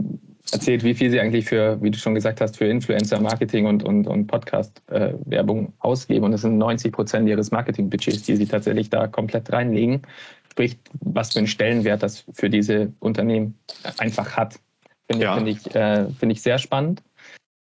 erzählt, 0.52 0.84
wie 0.84 0.94
viel 0.94 1.10
sie 1.10 1.20
eigentlich 1.20 1.46
für, 1.46 1.80
wie 1.82 1.90
du 1.90 1.98
schon 1.98 2.14
gesagt 2.14 2.40
hast, 2.40 2.56
für 2.56 2.66
Influencer-Marketing 2.66 3.66
und, 3.66 3.82
und, 3.82 4.06
und 4.06 4.26
Podcast-Werbung 4.26 5.72
ausgeben. 5.78 6.24
Und 6.24 6.32
das 6.32 6.42
sind 6.42 6.58
90 6.58 6.92
Prozent 6.92 7.28
ihres 7.28 7.50
Marketingbudgets, 7.50 8.22
die 8.22 8.36
sie 8.36 8.46
tatsächlich 8.46 8.90
da 8.90 9.06
komplett 9.06 9.52
reinlegen. 9.52 10.02
Sprich, 10.50 10.76
was 11.00 11.32
für 11.32 11.40
einen 11.40 11.48
Stellenwert 11.48 12.02
das 12.02 12.24
für 12.32 12.48
diese 12.48 12.92
Unternehmen 13.00 13.58
einfach 13.98 14.36
hat. 14.36 14.58
Finde 15.10 15.24
ja. 15.24 15.36
find 15.36 15.48
ich, 15.48 15.74
äh, 15.74 16.08
find 16.10 16.32
ich 16.32 16.42
sehr 16.42 16.58
spannend 16.58 17.02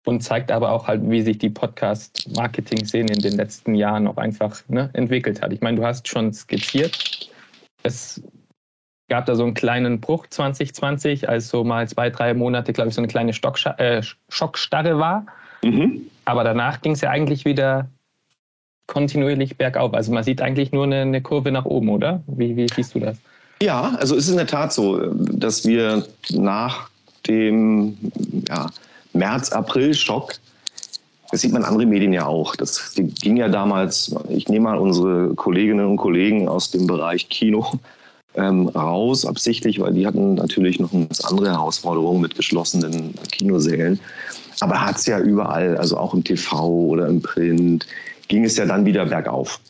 und 0.06 0.22
zeigt 0.22 0.50
aber 0.50 0.72
auch 0.72 0.86
halt, 0.86 1.08
wie 1.08 1.22
sich 1.22 1.38
die 1.38 1.50
Podcast-Marketing-Szene 1.50 3.12
in 3.12 3.20
den 3.20 3.34
letzten 3.34 3.74
Jahren 3.74 4.06
auch 4.06 4.16
einfach 4.16 4.62
ne, 4.68 4.90
entwickelt 4.92 5.42
hat. 5.42 5.52
Ich 5.52 5.60
meine, 5.60 5.78
du 5.78 5.84
hast 5.84 6.08
schon 6.08 6.32
skizziert, 6.32 7.30
es 7.82 8.22
gab 9.14 9.26
da 9.26 9.36
so 9.36 9.44
einen 9.44 9.54
kleinen 9.54 10.00
Bruch 10.00 10.26
2020, 10.26 11.28
als 11.28 11.48
so 11.48 11.62
mal 11.62 11.86
zwei, 11.86 12.10
drei 12.10 12.34
Monate, 12.34 12.72
glaube 12.72 12.88
ich, 12.88 12.96
so 12.96 13.00
eine 13.00 13.06
kleine 13.06 13.32
Stockscha 13.32 13.70
äh, 13.78 14.02
Schockstarre 14.28 14.98
war. 14.98 15.24
Mhm. 15.62 16.00
Aber 16.24 16.42
danach 16.42 16.82
ging 16.82 16.94
es 16.94 17.00
ja 17.00 17.10
eigentlich 17.10 17.44
wieder 17.44 17.88
kontinuierlich 18.88 19.56
bergauf. 19.56 19.94
Also 19.94 20.12
man 20.12 20.24
sieht 20.24 20.42
eigentlich 20.42 20.72
nur 20.72 20.82
eine, 20.82 21.02
eine 21.02 21.22
Kurve 21.22 21.52
nach 21.52 21.64
oben, 21.64 21.90
oder? 21.90 22.24
Wie, 22.26 22.56
wie 22.56 22.66
siehst 22.74 22.96
du 22.96 22.98
das? 22.98 23.16
Ja, 23.62 23.94
also 24.00 24.16
es 24.16 24.24
ist 24.24 24.30
in 24.30 24.36
der 24.36 24.48
Tat 24.48 24.72
so, 24.72 24.98
dass 25.14 25.64
wir 25.64 26.04
nach 26.30 26.88
dem 27.28 27.96
ja, 28.48 28.66
März-April-Schock 29.12 30.34
das 31.30 31.40
sieht 31.40 31.52
man 31.52 31.62
in 31.62 31.68
anderen 31.68 31.88
Medien 31.88 32.12
ja 32.12 32.26
auch. 32.26 32.54
Das 32.54 32.94
ging 32.94 33.36
ja 33.36 33.48
damals, 33.48 34.14
ich 34.28 34.48
nehme 34.48 34.64
mal 34.64 34.78
unsere 34.78 35.34
Kolleginnen 35.34 35.84
und 35.84 35.96
Kollegen 35.96 36.48
aus 36.48 36.70
dem 36.70 36.86
Bereich 36.86 37.28
Kino 37.28 37.80
ähm, 38.36 38.68
raus, 38.68 39.24
absichtlich, 39.24 39.80
weil 39.80 39.92
die 39.94 40.06
hatten 40.06 40.34
natürlich 40.34 40.80
noch 40.80 40.92
eine 40.92 41.08
andere 41.22 41.50
Herausforderung 41.50 42.20
mit 42.20 42.34
geschlossenen 42.34 43.14
Kinosälen. 43.32 43.98
Aber 44.60 44.84
hat 44.84 44.96
es 44.96 45.06
ja 45.06 45.18
überall, 45.18 45.76
also 45.76 45.96
auch 45.96 46.14
im 46.14 46.22
TV 46.24 46.68
oder 46.68 47.08
im 47.08 47.20
Print, 47.20 47.86
ging 48.28 48.44
es 48.44 48.56
ja 48.56 48.66
dann 48.66 48.84
wieder 48.84 49.06
bergauf. 49.06 49.60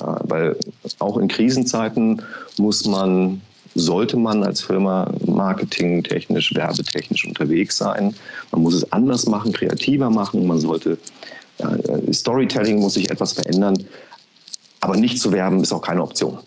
Ja, 0.00 0.20
weil 0.24 0.56
auch 0.98 1.16
in 1.16 1.28
Krisenzeiten 1.28 2.22
muss 2.58 2.84
man 2.84 3.40
sollte 3.74 4.16
man 4.16 4.42
als 4.42 4.60
Firma 4.60 5.12
marketingtechnisch, 5.24 6.54
werbetechnisch 6.54 7.24
unterwegs 7.26 7.76
sein. 7.76 8.14
Man 8.50 8.62
muss 8.62 8.74
es 8.74 8.92
anders 8.92 9.26
machen, 9.26 9.52
kreativer 9.52 10.10
machen. 10.10 10.46
Man 10.46 10.58
sollte 10.58 10.98
Ja, 11.60 11.74
äh, 11.74 12.12
Storytelling 12.12 12.78
muss 12.78 12.94
sich 12.94 13.10
etwas 13.10 13.32
verändern, 13.32 13.84
aber 14.80 14.96
nicht 14.96 15.20
zu 15.20 15.32
werben 15.32 15.60
ist 15.60 15.72
auch 15.72 15.82
keine 15.82 16.02
Option. 16.02 16.38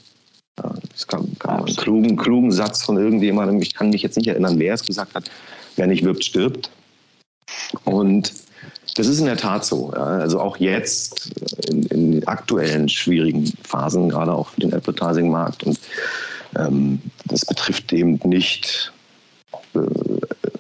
Das 0.56 1.08
kann, 1.08 1.28
kann 1.40 1.66
einen 1.66 1.76
klugen, 1.76 2.18
klugen 2.18 2.52
Satz 2.52 2.84
von 2.84 2.98
irgendjemandem, 2.98 3.62
ich 3.62 3.74
kann 3.74 3.90
mich 3.90 4.04
jetzt 4.04 4.18
nicht 4.18 4.28
erinnern, 4.28 4.60
wer 4.60 4.74
es 4.74 4.84
gesagt 4.84 5.16
hat, 5.16 5.32
wer 5.76 5.88
nicht 5.88 6.04
wirbt, 6.04 6.24
stirbt. 6.24 6.70
Und 7.86 8.34
das 8.96 9.08
ist 9.08 9.20
in 9.20 9.26
der 9.26 9.38
Tat 9.38 9.66
so. 9.66 9.92
Ja. 9.96 10.04
Also 10.04 10.40
auch 10.40 10.58
jetzt 10.58 11.32
in, 11.70 11.84
in, 11.84 12.28
aktuellen 12.28 12.90
schwierigen 12.90 13.52
Phasen, 13.64 14.10
gerade 14.10 14.34
auch 14.34 14.50
für 14.50 14.62
den 14.62 14.74
Advertising-Markt. 14.74 15.64
Und 15.64 15.80
ähm, 16.58 17.02
das 17.26 17.46
betrifft 17.46 17.92
eben 17.94 18.20
nicht 18.26 18.92
äh, 19.74 19.80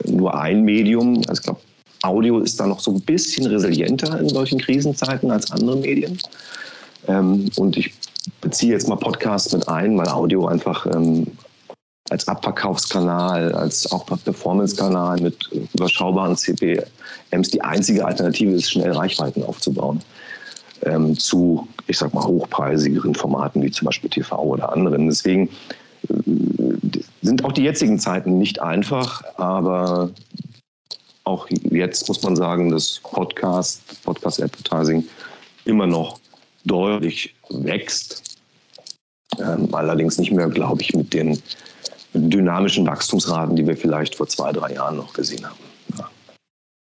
nur 0.09 0.33
ein 0.39 0.63
Medium. 0.63 1.17
Also 1.27 1.33
ich 1.33 1.43
glaube, 1.43 1.59
Audio 2.03 2.39
ist 2.39 2.59
da 2.59 2.65
noch 2.65 2.79
so 2.79 2.91
ein 2.91 3.01
bisschen 3.01 3.45
resilienter 3.45 4.19
in 4.19 4.29
solchen 4.29 4.59
Krisenzeiten 4.59 5.29
als 5.29 5.51
andere 5.51 5.77
Medien. 5.77 6.17
Ähm, 7.07 7.49
und 7.57 7.77
ich 7.77 7.93
beziehe 8.41 8.73
jetzt 8.73 8.87
mal 8.87 8.95
Podcasts 8.95 9.51
mit 9.53 9.67
ein, 9.67 9.97
weil 9.97 10.07
Audio 10.07 10.47
einfach 10.47 10.85
ähm, 10.85 11.27
als 12.09 12.27
Abverkaufskanal, 12.27 13.53
als 13.53 13.91
auch 13.91 14.05
Performance-Kanal 14.05 15.21
mit 15.21 15.49
überschaubaren 15.73 16.35
CPMs 16.35 17.49
die 17.51 17.61
einzige 17.61 18.05
Alternative 18.05 18.51
ist, 18.51 18.71
schnell 18.71 18.91
Reichweiten 18.91 19.43
aufzubauen. 19.43 20.01
Ähm, 20.83 21.17
zu, 21.17 21.67
ich 21.87 21.97
sag 21.97 22.13
mal, 22.13 22.25
hochpreisigeren 22.25 23.13
Formaten 23.13 23.61
wie 23.61 23.71
zum 23.71 23.85
Beispiel 23.85 24.09
TV 24.09 24.37
oder 24.39 24.73
anderen. 24.73 25.07
Deswegen 25.07 25.47
äh, 26.09 26.13
sind 27.21 27.45
auch 27.45 27.51
die 27.51 27.63
jetzigen 27.63 27.99
Zeiten 27.99 28.39
nicht 28.39 28.61
einfach, 28.61 29.23
aber 29.37 30.09
auch 31.23 31.47
jetzt 31.69 32.07
muss 32.07 32.23
man 32.23 32.35
sagen, 32.35 32.71
dass 32.71 32.99
Podcast, 33.03 34.03
Podcast-Advertising 34.03 35.05
immer 35.65 35.85
noch 35.85 36.19
deutlich 36.65 37.35
wächst. 37.53 38.37
Ähm, 39.39 39.73
allerdings 39.73 40.17
nicht 40.17 40.31
mehr, 40.31 40.49
glaube 40.49 40.81
ich, 40.81 40.93
mit 40.93 41.13
den 41.13 41.41
dynamischen 42.13 42.85
Wachstumsraten, 42.85 43.55
die 43.55 43.65
wir 43.65 43.77
vielleicht 43.77 44.15
vor 44.15 44.27
zwei, 44.27 44.51
drei 44.51 44.73
Jahren 44.73 44.97
noch 44.97 45.13
gesehen 45.13 45.45
haben. 45.45 45.59
Ja, 45.97 46.09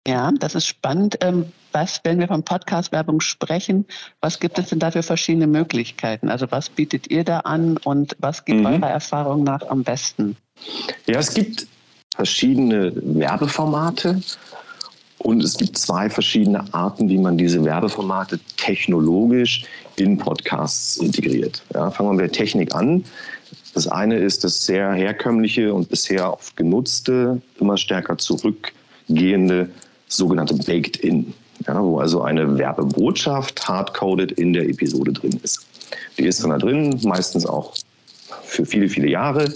ja 0.08 0.32
das 0.40 0.56
ist 0.56 0.68
spannend. 0.68 1.18
Ähm, 1.22 1.52
was, 1.72 2.00
wenn 2.04 2.20
wir 2.20 2.28
von 2.28 2.44
Podcast-Werbung 2.44 3.20
sprechen, 3.20 3.86
was 4.22 4.40
gibt 4.40 4.58
es 4.60 4.70
denn 4.70 4.80
da 4.80 4.92
für 4.92 5.04
verschiedene 5.04 5.48
Möglichkeiten? 5.48 6.30
Also 6.30 6.50
was 6.52 6.70
bietet 6.70 7.10
ihr 7.10 7.24
da 7.24 7.40
an 7.40 7.78
und 7.78 8.16
was 8.20 8.46
geht 8.46 8.58
mhm. 8.58 8.66
eurer 8.66 8.90
Erfahrung 8.90 9.44
nach 9.44 9.68
am 9.68 9.84
besten? 9.84 10.38
Ja, 11.08 11.20
es 11.20 11.34
gibt 11.34 11.68
verschiedene 12.16 12.94
Werbeformate 12.96 14.22
und 15.20 15.44
es 15.44 15.58
gibt 15.58 15.78
zwei 15.78 16.10
verschiedene 16.10 16.64
Arten, 16.74 17.10
wie 17.10 17.18
man 17.18 17.38
diese 17.38 17.64
Werbeformate 17.64 18.40
technologisch 18.58 19.66
in 19.96 20.18
Podcasts 20.18 20.98
integriert. 20.98 21.64
Ja, 21.74 21.90
fangen 21.90 22.10
wir 22.10 22.14
mit 22.24 22.26
der 22.26 22.32
Technik 22.32 22.76
an. 22.76 23.04
Das 23.74 23.88
eine 23.88 24.18
ist 24.18 24.44
das 24.44 24.66
sehr 24.66 24.94
herkömmliche 24.94 25.74
und 25.74 25.90
bisher 25.90 26.32
oft 26.32 26.56
genutzte, 26.56 27.42
immer 27.60 27.78
stärker 27.78 28.18
zurückgehende 28.18 29.70
sogenannte 30.08 30.56
Baked-In, 30.56 31.34
ja, 31.68 31.84
wo 31.84 32.00
also 32.00 32.22
eine 32.22 32.58
Werbebotschaft 32.58 33.68
hardcoded 33.68 34.34
in 34.34 34.54
der 34.54 34.70
Episode 34.70 35.12
drin 35.14 35.40
ist. 35.44 35.66
Die 36.18 36.26
ist 36.26 36.44
dann 36.44 36.52
da 36.52 36.58
drin, 36.58 37.00
meistens 37.04 37.46
auch 37.46 37.74
für 38.44 38.66
viele, 38.66 38.88
viele 38.88 39.10
Jahre. 39.10 39.52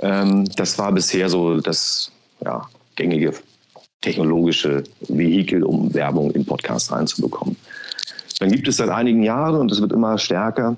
Ähm, 0.00 0.44
das 0.56 0.78
war 0.78 0.92
bisher 0.92 1.28
so 1.28 1.60
das 1.60 2.10
ja, 2.44 2.68
gängige 2.96 3.34
technologische 4.02 4.84
Vehikel, 5.08 5.62
um 5.64 5.92
Werbung 5.94 6.30
in 6.32 6.44
Podcasts 6.44 6.92
reinzubekommen. 6.92 7.56
Dann 8.38 8.50
gibt 8.50 8.68
es 8.68 8.76
seit 8.76 8.90
einigen 8.90 9.22
Jahren, 9.22 9.60
und 9.60 9.70
das 9.70 9.80
wird 9.80 9.92
immer 9.92 10.18
stärker, 10.18 10.76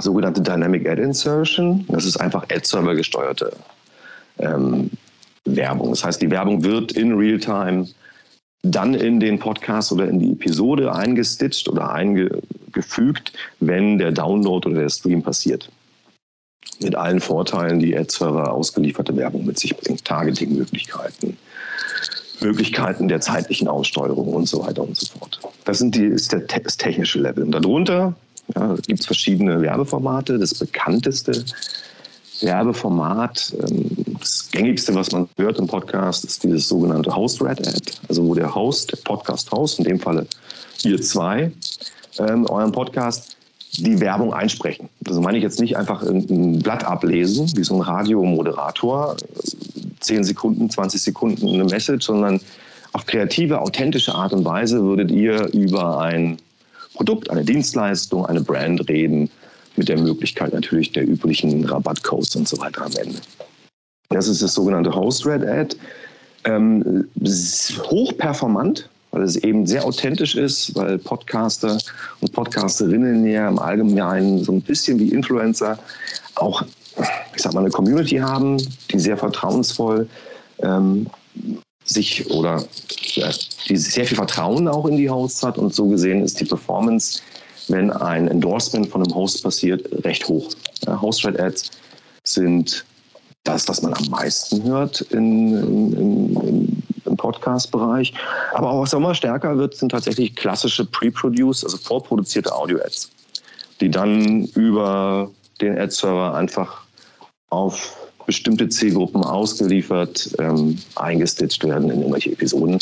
sogenannte 0.00 0.40
Dynamic 0.40 0.88
Ad 0.88 1.02
Insertion. 1.02 1.84
Das 1.88 2.04
ist 2.04 2.16
einfach 2.16 2.44
Ad-Server 2.44 2.94
gesteuerte 2.94 3.52
ähm, 4.38 4.90
Werbung. 5.44 5.90
Das 5.90 6.04
heißt, 6.04 6.22
die 6.22 6.30
Werbung 6.30 6.62
wird 6.62 6.92
in 6.92 7.14
Realtime 7.14 7.88
dann 8.62 8.94
in 8.94 9.20
den 9.20 9.38
Podcast 9.38 9.92
oder 9.92 10.08
in 10.08 10.18
die 10.18 10.32
Episode 10.32 10.92
eingestitcht 10.92 11.68
oder 11.68 11.92
eingefügt, 11.92 13.32
wenn 13.60 13.98
der 13.98 14.12
Download 14.12 14.68
oder 14.68 14.80
der 14.82 14.88
Stream 14.88 15.22
passiert. 15.22 15.70
Mit 16.80 16.94
allen 16.94 17.20
Vorteilen, 17.20 17.80
die 17.80 17.96
Ad-Server 17.96 18.52
ausgelieferte 18.52 19.16
Werbung 19.16 19.44
mit 19.46 19.58
sich 19.58 19.76
bringt. 19.76 20.04
Targeting-Möglichkeiten, 20.04 21.36
Möglichkeiten 22.40 23.08
der 23.08 23.20
zeitlichen 23.20 23.68
Aussteuerung 23.68 24.32
und 24.32 24.48
so 24.48 24.64
weiter 24.64 24.82
und 24.82 24.96
so 24.96 25.06
fort. 25.18 25.40
Das, 25.64 25.78
sind 25.78 25.94
die, 25.94 26.04
ist 26.04 26.32
der, 26.32 26.40
das 26.40 26.76
technische 26.76 27.20
Level. 27.20 27.44
Und 27.44 27.52
darunter 27.52 28.14
ja, 28.54 28.74
es 28.74 28.82
gibt 28.82 29.04
verschiedene 29.04 29.60
Werbeformate. 29.60 30.38
Das 30.38 30.54
bekannteste 30.54 31.44
Werbeformat, 32.40 33.54
ähm, 33.68 33.90
das 34.18 34.48
gängigste, 34.50 34.94
was 34.94 35.10
man 35.12 35.28
hört 35.36 35.58
im 35.58 35.66
Podcast, 35.66 36.24
ist 36.24 36.44
dieses 36.44 36.68
sogenannte 36.68 37.14
Host-Red-Ad. 37.14 37.92
Also 38.08 38.24
wo 38.24 38.34
der 38.34 38.54
Host, 38.54 38.92
der 38.92 38.98
Podcast-Host, 38.98 39.80
in 39.80 39.84
dem 39.84 40.00
Falle 40.00 40.26
ihr 40.84 41.00
zwei, 41.02 41.52
ähm, 42.18 42.46
euren 42.46 42.72
Podcast, 42.72 43.36
die 43.76 44.00
Werbung 44.00 44.32
einsprechen. 44.32 44.88
Also 45.06 45.20
meine 45.20 45.38
ich 45.38 45.44
jetzt 45.44 45.60
nicht 45.60 45.76
einfach 45.76 46.02
ein 46.02 46.58
Blatt 46.60 46.84
ablesen, 46.84 47.50
wie 47.56 47.64
so 47.64 47.74
ein 47.74 47.82
Radiomoderator, 47.82 49.16
10 50.00 50.24
Sekunden, 50.24 50.70
20 50.70 51.00
Sekunden 51.00 51.48
eine 51.48 51.64
Message, 51.64 52.06
sondern 52.06 52.40
auf 52.92 53.06
kreative, 53.06 53.60
authentische 53.60 54.14
Art 54.14 54.32
und 54.32 54.44
Weise 54.44 54.82
würdet 54.82 55.10
ihr 55.10 55.52
über 55.52 56.00
ein 56.00 56.38
Produkt, 56.94 57.30
eine 57.30 57.44
Dienstleistung, 57.44 58.26
eine 58.26 58.40
Brand 58.40 58.88
reden, 58.88 59.30
mit 59.76 59.88
der 59.88 59.98
Möglichkeit 59.98 60.52
natürlich 60.52 60.92
der 60.92 61.08
üblichen 61.08 61.64
Rabattcodes 61.64 62.34
und 62.36 62.48
so 62.48 62.58
weiter 62.58 62.84
am 62.84 62.92
Ende. 63.00 63.18
Das 64.10 64.26
ist 64.26 64.42
das 64.42 64.54
sogenannte 64.54 64.92
Host-Red-Ad. 64.92 65.76
Ähm, 66.44 67.06
hochperformant, 67.90 68.88
weil 69.10 69.22
es 69.22 69.36
eben 69.36 69.66
sehr 69.66 69.84
authentisch 69.84 70.34
ist, 70.34 70.74
weil 70.74 70.98
Podcaster 70.98 71.78
und 72.20 72.32
Podcasterinnen 72.32 73.26
ja 73.26 73.48
im 73.48 73.58
Allgemeinen 73.58 74.42
so 74.42 74.52
ein 74.52 74.62
bisschen 74.62 74.98
wie 74.98 75.08
Influencer 75.08 75.78
auch, 76.36 76.64
ich 77.34 77.42
sag 77.42 77.54
mal, 77.54 77.60
eine 77.60 77.70
Community 77.70 78.16
haben, 78.16 78.56
die 78.90 78.98
sehr 78.98 79.16
vertrauensvoll 79.16 80.08
ähm, 80.62 81.06
sich 81.84 82.30
oder 82.30 82.64
ja, 83.14 83.30
die 83.68 83.76
sehr 83.76 84.04
viel 84.04 84.16
Vertrauen 84.16 84.68
auch 84.68 84.86
in 84.86 84.96
die 84.96 85.08
Hosts 85.08 85.42
hat 85.42 85.58
und 85.58 85.74
so 85.74 85.88
gesehen 85.88 86.22
ist 86.22 86.40
die 86.40 86.44
Performance, 86.44 87.20
wenn 87.68 87.90
ein 87.90 88.28
Endorsement 88.28 88.88
von 88.88 89.02
einem 89.02 89.14
Host 89.14 89.42
passiert, 89.42 89.88
recht 90.04 90.28
hoch. 90.28 90.50
Ja, 90.86 91.00
Host-Rate-Ads 91.00 91.70
sind 92.24 92.84
das, 93.44 93.68
was 93.68 93.82
man 93.82 93.94
am 93.94 94.06
meisten 94.10 94.62
hört 94.64 95.00
in, 95.00 95.54
in, 95.56 95.92
in, 95.96 96.82
im 97.04 97.16
Podcast-Bereich. 97.16 98.12
Aber 98.52 98.70
auch 98.70 98.82
was 98.82 98.92
immer 98.92 99.14
stärker 99.14 99.56
wird, 99.56 99.74
sind 99.74 99.90
tatsächlich 99.90 100.36
klassische 100.36 100.84
Pre-Produced, 100.84 101.64
also 101.64 101.76
vorproduzierte 101.78 102.54
Audio-Ads, 102.54 103.10
die 103.80 103.90
dann 103.90 104.44
über 104.54 105.30
den 105.60 105.78
Ad-Server 105.78 106.34
einfach 106.34 106.87
auf 107.50 107.96
bestimmte 108.26 108.68
Zielgruppen 108.68 109.24
ausgeliefert, 109.24 110.34
ähm, 110.38 110.78
eingestitcht 110.96 111.64
werden 111.64 111.90
in 111.90 112.00
irgendwelche 112.00 112.32
Episoden. 112.32 112.78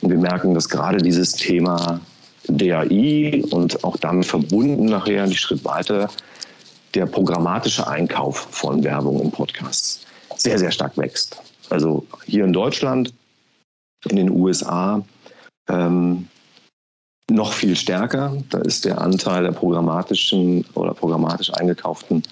Und 0.00 0.10
wir 0.10 0.18
merken, 0.18 0.54
dass 0.54 0.68
gerade 0.68 0.98
dieses 0.98 1.32
Thema 1.32 2.00
DAI 2.48 3.44
und 3.50 3.84
auch 3.84 3.96
damit 3.96 4.26
verbunden 4.26 4.86
nachher 4.86 5.22
einen 5.22 5.34
Schritt 5.34 5.64
weiter 5.64 6.08
der 6.94 7.06
programmatische 7.06 7.86
Einkauf 7.86 8.48
von 8.50 8.82
Werbung 8.82 9.20
in 9.20 9.30
Podcasts 9.30 10.00
sehr, 10.36 10.58
sehr 10.58 10.70
stark 10.70 10.96
wächst. 10.96 11.40
Also 11.70 12.04
hier 12.24 12.44
in 12.44 12.52
Deutschland, 12.52 13.12
in 14.08 14.16
den 14.16 14.30
USA 14.30 15.04
ähm, 15.68 16.26
noch 17.30 17.52
viel 17.52 17.76
stärker. 17.76 18.36
Da 18.50 18.58
ist 18.58 18.84
der 18.84 19.00
Anteil 19.00 19.42
der 19.42 19.52
programmatischen 19.52 20.64
oder 20.74 20.94
programmatisch 20.94 21.52
eingekauften 21.54 22.22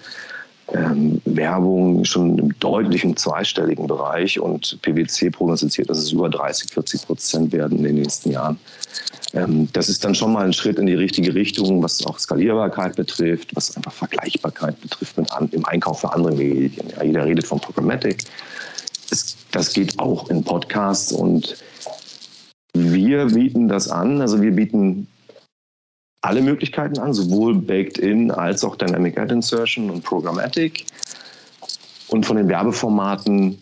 ähm, 0.73 1.21
Werbung 1.25 2.03
schon 2.03 2.37
im 2.37 2.59
deutlichen 2.59 3.15
zweistelligen 3.15 3.87
Bereich 3.87 4.39
und 4.39 4.79
PwC 4.81 5.29
prognostiziert, 5.29 5.89
dass 5.89 5.97
es 5.97 6.11
über 6.11 6.29
30, 6.29 6.71
40 6.73 7.05
Prozent 7.05 7.53
werden 7.53 7.77
in 7.77 7.83
den 7.85 7.95
nächsten 7.95 8.31
Jahren. 8.31 8.59
Ähm, 9.33 9.69
das 9.73 9.87
ist 9.89 10.03
dann 10.03 10.15
schon 10.15 10.33
mal 10.33 10.45
ein 10.45 10.53
Schritt 10.53 10.77
in 10.77 10.85
die 10.85 10.93
richtige 10.93 11.33
Richtung, 11.33 11.81
was 11.83 12.05
auch 12.05 12.19
Skalierbarkeit 12.19 12.95
betrifft, 12.95 13.55
was 13.55 13.75
einfach 13.77 13.93
Vergleichbarkeit 13.93 14.79
betrifft 14.81 15.17
mit 15.17 15.31
an, 15.31 15.49
im 15.51 15.65
Einkauf 15.65 16.01
für 16.01 16.13
andere 16.13 16.33
Medien. 16.33 16.87
Ja, 16.95 17.03
jeder 17.03 17.25
redet 17.25 17.47
von 17.47 17.59
Programmatic. 17.59 18.23
Das, 19.09 19.37
das 19.51 19.73
geht 19.73 19.97
auch 19.99 20.29
in 20.29 20.43
Podcasts 20.43 21.11
und 21.13 21.55
wir 22.73 23.25
bieten 23.27 23.67
das 23.67 23.89
an. 23.89 24.21
Also 24.21 24.41
wir 24.41 24.51
bieten 24.51 25.07
alle 26.21 26.41
Möglichkeiten 26.41 26.99
an, 26.99 27.13
sowohl 27.13 27.55
Baked 27.55 27.97
In 27.97 28.31
als 28.31 28.63
auch 28.63 28.75
Dynamic 28.75 29.17
Ad 29.17 29.33
Insertion 29.33 29.89
und 29.89 30.03
Programmatic. 30.03 30.85
Und 32.09 32.25
von 32.25 32.37
den 32.37 32.47
Werbeformaten 32.47 33.57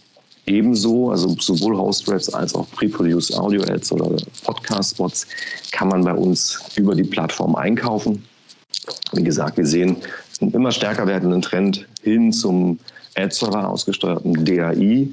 ebenso, 0.45 1.11
also 1.11 1.35
sowohl 1.39 1.77
Host-Rates 1.77 2.33
als 2.33 2.53
auch 2.55 2.67
Pre-Produced 2.71 3.35
Audio-Ads 3.35 3.91
oder 3.93 4.17
Podcast-Spots 4.43 5.27
kann 5.71 5.87
man 5.89 6.03
bei 6.03 6.13
uns 6.13 6.59
über 6.75 6.95
die 6.95 7.03
Plattform 7.03 7.55
einkaufen. 7.55 8.23
Wie 9.13 9.23
gesagt, 9.23 9.57
wir 9.57 9.65
sehen 9.65 9.97
einen 10.41 10.51
immer 10.51 10.71
stärker 10.71 11.07
werdenden 11.07 11.41
Trend 11.41 11.87
hin 12.03 12.31
zum 12.31 12.77
Ad-Server 13.15 13.67
ausgesteuerten 13.67 14.45
DAI, 14.45 15.07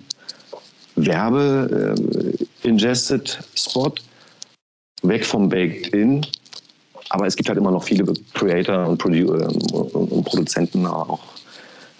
Werbe-Ingested 0.96 3.38
äh, 3.38 3.58
Spot, 3.58 3.94
weg 5.02 5.24
vom 5.24 5.48
Baked-In. 5.48 6.26
Aber 7.10 7.26
es 7.26 7.36
gibt 7.36 7.48
halt 7.48 7.58
immer 7.58 7.70
noch 7.70 7.84
viele 7.84 8.04
Creator 8.34 8.88
und, 8.88 8.98
Produ 8.98 9.34
äh, 9.34 9.46
und 9.46 10.24
Produzenten, 10.24 10.86
auch 10.86 11.20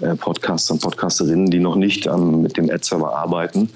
äh, 0.00 0.14
Podcaster 0.16 0.74
und 0.74 0.82
Podcasterinnen, 0.82 1.50
die 1.50 1.60
noch 1.60 1.76
nicht 1.76 2.06
ähm, 2.06 2.42
mit 2.42 2.56
dem 2.56 2.70
Ad-Server 2.70 3.14
arbeiten 3.14 3.68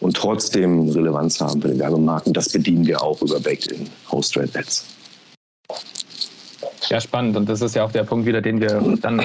und 0.00 0.16
trotzdem 0.16 0.88
Relevanz 0.88 1.40
haben 1.40 1.60
für 1.60 1.68
den 1.68 1.78
Werbemarkt. 1.78 2.26
Und 2.26 2.36
das 2.36 2.48
bedienen 2.48 2.86
wir 2.86 3.02
auch 3.02 3.20
über 3.22 3.40
Baked-In 3.40 3.88
Host-Rate 4.10 4.58
Ads. 4.58 4.84
Ja, 6.90 7.00
spannend. 7.00 7.36
Und 7.36 7.48
das 7.48 7.62
ist 7.62 7.74
ja 7.74 7.84
auch 7.84 7.92
der 7.92 8.04
Punkt 8.04 8.26
wieder, 8.26 8.42
den 8.42 8.60
wir 8.60 8.82
dann 9.00 9.22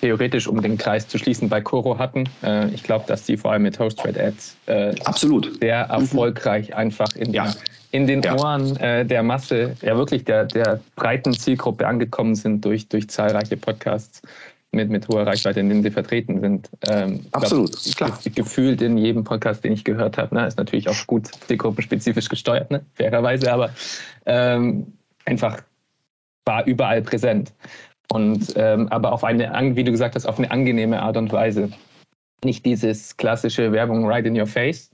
theoretisch, 0.00 0.46
um 0.46 0.60
den 0.60 0.76
Kreis 0.76 1.08
zu 1.08 1.18
schließen, 1.18 1.48
bei 1.48 1.60
Coro 1.60 1.98
hatten. 1.98 2.28
Äh, 2.42 2.68
ich 2.68 2.82
glaube, 2.82 3.04
dass 3.06 3.24
die 3.24 3.36
vor 3.36 3.52
allem 3.52 3.62
mit 3.62 3.78
Host-Rate-Ads 3.78 4.56
äh, 4.66 4.94
Absolut. 5.04 5.58
sehr 5.60 5.84
mhm. 5.86 6.02
erfolgreich 6.02 6.74
einfach 6.74 7.14
in, 7.16 7.32
ja. 7.32 7.52
In 7.90 8.06
den 8.06 8.22
ja. 8.22 8.36
Ohren 8.36 8.76
äh, 8.76 9.04
der 9.04 9.22
Masse, 9.22 9.76
ja 9.82 9.96
wirklich 9.96 10.24
der, 10.24 10.44
der 10.44 10.80
breiten 10.96 11.32
Zielgruppe 11.32 11.86
angekommen 11.86 12.34
sind 12.34 12.64
durch, 12.64 12.88
durch 12.88 13.08
zahlreiche 13.08 13.56
Podcasts 13.56 14.22
mit, 14.72 14.90
mit 14.90 15.08
hoher 15.08 15.26
Reichweite, 15.26 15.60
in 15.60 15.68
denen 15.68 15.82
sie 15.82 15.90
vertreten 15.90 16.40
sind. 16.40 16.70
Ähm, 16.88 17.24
Absolut, 17.32 17.72
glaub, 17.96 18.20
klar. 18.20 18.32
Gefühlt 18.34 18.82
in 18.82 18.98
jedem 18.98 19.24
Podcast, 19.24 19.64
den 19.64 19.72
ich 19.72 19.84
gehört 19.84 20.18
habe, 20.18 20.34
ne, 20.34 20.46
ist 20.46 20.58
natürlich 20.58 20.88
auch 20.88 21.06
gut 21.06 21.28
zielgruppenspezifisch 21.46 22.28
gesteuert, 22.28 22.70
ne, 22.70 22.84
fairerweise, 22.94 23.52
aber 23.52 23.70
ähm, 24.26 24.92
einfach 25.24 25.62
war 26.44 26.66
überall 26.66 27.02
präsent. 27.02 27.52
Und 28.10 28.54
ähm, 28.56 28.88
aber 28.88 29.12
auf 29.12 29.22
eine, 29.22 29.76
wie 29.76 29.84
du 29.84 29.90
gesagt 29.90 30.14
hast, 30.14 30.26
auf 30.26 30.38
eine 30.38 30.50
angenehme 30.50 31.00
Art 31.02 31.16
und 31.16 31.30
Weise. 31.30 31.70
Nicht 32.42 32.64
dieses 32.64 33.16
klassische 33.16 33.72
Werbung 33.72 34.06
right 34.06 34.24
in 34.24 34.38
your 34.38 34.46
face. 34.46 34.90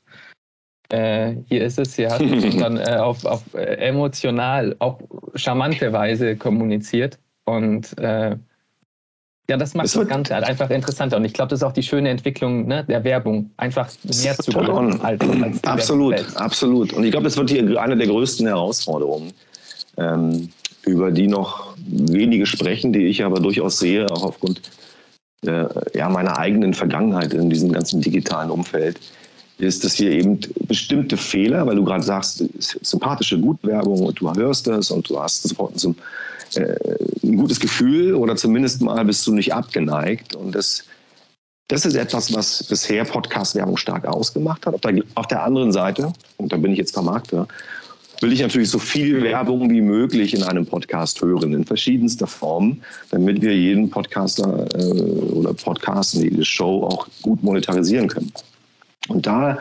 Äh, 0.90 1.37
hier 1.49 1.64
ist 1.64 1.79
es, 1.79 1.94
hier 1.94 2.11
hast 2.11 2.20
du 2.20 2.35
es, 2.35 2.42
sondern 2.53 2.77
äh, 2.77 2.97
auf, 2.97 3.25
auf 3.25 3.42
äh, 3.55 3.77
emotional, 3.77 4.77
auch 4.79 4.99
charmante 5.35 5.92
Weise 5.92 6.37
kommuniziert. 6.37 7.18
Und 7.44 7.97
äh, 7.99 8.37
ja, 9.49 9.59
das 9.59 9.75
macht 9.75 9.87
das, 9.87 9.92
das 9.92 10.09
Ganze 10.09 10.35
halt 10.35 10.44
einfach 10.44 10.70
interessanter. 10.70 11.18
Und 11.18 11.25
ich 11.25 11.35
glaube, 11.35 11.51
das 11.51 11.61
ist 11.61 11.64
auch 11.64 11.73
die 11.73 11.83
schöne 11.83 12.09
Entwicklung 12.09 12.66
ne, 12.66 12.85
der 12.85 13.05
Werbung, 13.05 13.51
einfach 13.57 13.90
mehr 14.03 14.35
zu 14.37 14.53
tun. 14.53 15.01
Als, 15.03 15.20
als 15.20 15.64
absolut, 15.64 16.37
absolut. 16.37 16.92
Und 16.92 17.05
ich 17.05 17.11
glaube, 17.11 17.25
das 17.25 17.37
wird 17.37 17.51
hier 17.51 17.81
eine 17.81 17.97
der 17.97 18.07
größten 18.07 18.47
Herausforderungen. 18.47 19.33
Ähm, 19.97 20.49
über 20.87 21.11
die 21.11 21.27
noch 21.27 21.77
wenige 21.87 22.47
sprechen, 22.47 22.92
die 22.92 23.07
ich 23.07 23.25
aber 23.25 23.40
durchaus 23.40 23.79
sehe, 23.79 24.11
auch 24.11 24.23
aufgrund 24.23 24.61
äh, 25.47 25.66
ja, 25.94 26.09
meiner 26.09 26.38
eigenen 26.38 26.75
Vergangenheit 26.75 27.33
in 27.33 27.51
diesem 27.51 27.73
ganzen 27.73 28.01
digitalen 28.01 28.51
Umfeld, 28.51 29.01
ist, 29.59 29.85
dass 29.85 29.99
wir 29.99 30.11
eben 30.11 30.40
bestimmte 30.67 31.17
Fehler, 31.17 31.67
weil 31.67 31.77
du 31.77 31.85
gerade 31.85 32.03
sagst, 32.03 32.45
sympathische 32.59 33.38
Gutwerbung 33.38 34.03
und 34.03 34.21
du 34.21 34.33
hörst 34.35 34.67
das 34.67 34.90
und 34.90 35.09
du 35.09 35.21
hast 35.21 35.43
sofort 35.43 35.83
ein, 35.85 35.97
äh, 36.57 36.77
ein 37.23 37.37
gutes 37.37 37.61
Gefühl 37.61 38.14
oder 38.14 38.37
zumindest 38.37 38.83
mal 38.83 39.05
bist 39.05 39.27
du 39.27 39.35
nicht 39.35 39.55
abgeneigt. 39.55 40.35
Und 40.35 40.55
das, 40.55 40.85
das 41.69 41.87
ist 41.87 41.95
etwas, 41.95 42.35
was 42.35 42.64
bisher 42.64 43.05
Podcast-Werbung 43.05 43.77
stark 43.77 44.07
ausgemacht 44.07 44.67
hat. 44.67 44.75
Auf 44.75 44.81
der, 44.81 45.03
auf 45.14 45.27
der 45.29 45.43
anderen 45.45 45.73
Seite, 45.73 46.12
und 46.37 46.53
da 46.53 46.57
bin 46.57 46.73
ich 46.73 46.79
jetzt 46.79 46.93
Vermarkter, 46.93 47.47
will 48.21 48.33
ich 48.33 48.40
natürlich 48.40 48.71
so 48.71 48.79
viel 48.79 49.23
Werbung 49.23 49.71
wie 49.71 49.81
möglich 49.81 50.35
in 50.35 50.43
einem 50.43 50.67
Podcast 50.67 51.21
hören, 51.21 51.53
in 51.53 51.64
verschiedenster 51.64 52.27
Form, 52.27 52.81
damit 53.11 53.43
wir 53.43 53.57
jeden 53.57 53.90
Podcaster 53.90 54.67
äh, 54.75 55.01
oder 55.33 55.53
Podcasten, 55.55 56.23
jede 56.23 56.45
Show 56.45 56.85
auch 56.85 57.07
gut 57.23 57.43
monetarisieren 57.43 58.09
können. 58.09 58.33
Und 59.09 59.27
da 59.27 59.59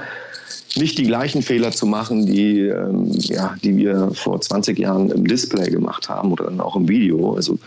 nicht 0.75 0.97
die 0.97 1.03
gleichen 1.03 1.41
Fehler 1.41 1.71
zu 1.71 1.85
machen, 1.85 2.25
die, 2.25 2.61
ähm, 2.61 3.11
ja, 3.19 3.55
die 3.63 3.75
wir 3.77 4.11
vor 4.13 4.41
20 4.41 4.77
Jahren 4.79 5.11
im 5.11 5.25
Display 5.27 5.69
gemacht 5.69 6.09
haben 6.09 6.31
oder 6.31 6.45
dann 6.45 6.61
auch 6.61 6.75
im 6.75 6.87
Video. 6.87 7.33
Also 7.35 7.59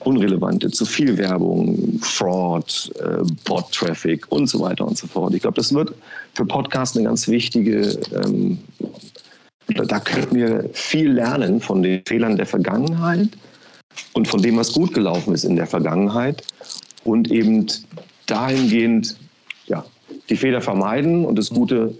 unrelevante, 0.00 0.70
zu 0.70 0.84
viel 0.84 1.18
Werbung, 1.18 1.98
Fraud, 2.00 2.90
äh, 3.00 3.24
Bot-Traffic 3.44 4.26
und 4.30 4.48
so 4.48 4.60
weiter 4.60 4.86
und 4.86 4.96
so 4.96 5.06
fort. 5.06 5.34
Ich 5.34 5.42
glaube, 5.42 5.56
das 5.56 5.72
wird 5.72 5.92
für 6.34 6.44
Podcasts 6.44 6.96
eine 6.96 7.06
ganz 7.06 7.28
wichtige 7.28 7.98
ähm, 8.14 8.58
da 9.74 10.00
könnten 10.00 10.36
wir 10.36 10.70
viel 10.72 11.12
lernen 11.12 11.60
von 11.60 11.82
den 11.82 12.02
Fehlern 12.06 12.36
der 12.36 12.46
Vergangenheit 12.46 13.28
und 14.14 14.26
von 14.26 14.40
dem, 14.40 14.56
was 14.56 14.72
gut 14.72 14.94
gelaufen 14.94 15.34
ist 15.34 15.44
in 15.44 15.56
der 15.56 15.66
Vergangenheit 15.66 16.42
und 17.04 17.30
eben 17.30 17.66
dahingehend 18.26 19.16
ja, 19.66 19.84
die 20.28 20.36
Fehler 20.36 20.60
vermeiden 20.60 21.24
und 21.24 21.36
das 21.36 21.50
Gute 21.50 21.94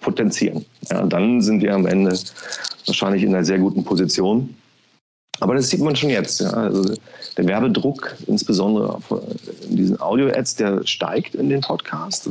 potenzieren. 0.00 0.64
Ja, 0.90 1.04
dann 1.04 1.40
sind 1.40 1.62
wir 1.62 1.74
am 1.74 1.86
Ende 1.86 2.18
wahrscheinlich 2.86 3.22
in 3.22 3.34
einer 3.34 3.44
sehr 3.44 3.58
guten 3.58 3.84
Position. 3.84 4.54
Aber 5.40 5.54
das 5.54 5.70
sieht 5.70 5.80
man 5.80 5.96
schon 5.96 6.10
jetzt. 6.10 6.40
Ja. 6.40 6.50
Also 6.50 6.94
der 7.36 7.46
Werbedruck, 7.46 8.14
insbesondere 8.26 9.00
in 9.68 9.76
diesen 9.76 10.00
Audio-Ads, 10.00 10.56
der 10.56 10.86
steigt 10.86 11.34
in 11.34 11.48
den 11.48 11.62
Podcasts 11.62 12.30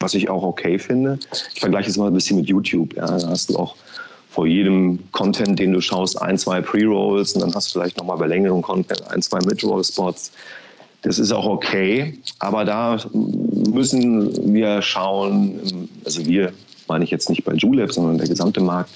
was 0.00 0.14
ich 0.14 0.28
auch 0.28 0.42
okay 0.42 0.78
finde. 0.78 1.18
Ich 1.54 1.60
vergleiche 1.60 1.90
es 1.90 1.96
mal 1.96 2.08
ein 2.08 2.14
bisschen 2.14 2.36
mit 2.36 2.48
YouTube. 2.48 2.94
Ja. 2.96 3.18
Da 3.18 3.28
hast 3.28 3.50
du 3.50 3.56
auch 3.56 3.76
vor 4.30 4.46
jedem 4.46 4.98
Content, 5.12 5.58
den 5.58 5.72
du 5.72 5.80
schaust, 5.80 6.20
ein, 6.20 6.36
zwei 6.36 6.60
Pre-Rolls 6.60 7.32
und 7.32 7.40
dann 7.40 7.54
hast 7.54 7.68
du 7.68 7.78
vielleicht 7.78 7.96
nochmal 7.96 8.18
bei 8.18 8.26
längerem 8.26 8.60
Content 8.60 9.02
ein, 9.10 9.22
zwei 9.22 9.38
Mid-Roll-Spots. 9.38 10.32
Das 11.02 11.18
ist 11.18 11.32
auch 11.32 11.46
okay, 11.46 12.18
aber 12.38 12.64
da 12.64 12.98
müssen 13.12 14.54
wir 14.54 14.82
schauen, 14.82 15.88
also 16.04 16.24
wir 16.26 16.52
meine 16.88 17.04
ich 17.04 17.10
jetzt 17.10 17.28
nicht 17.28 17.44
bei 17.44 17.54
Julep, 17.54 17.92
sondern 17.92 18.18
der 18.18 18.28
gesamte 18.28 18.60
Markt, 18.60 18.90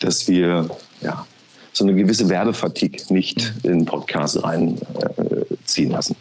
dass 0.00 0.28
wir 0.28 0.68
ja, 1.00 1.26
so 1.72 1.84
eine 1.84 1.94
gewisse 1.94 2.28
Werbefatigue 2.28 3.02
nicht 3.10 3.52
in 3.62 3.84
Podcasts 3.84 4.42
reinziehen 4.42 5.90
äh, 5.90 5.92
lassen. 5.92 6.16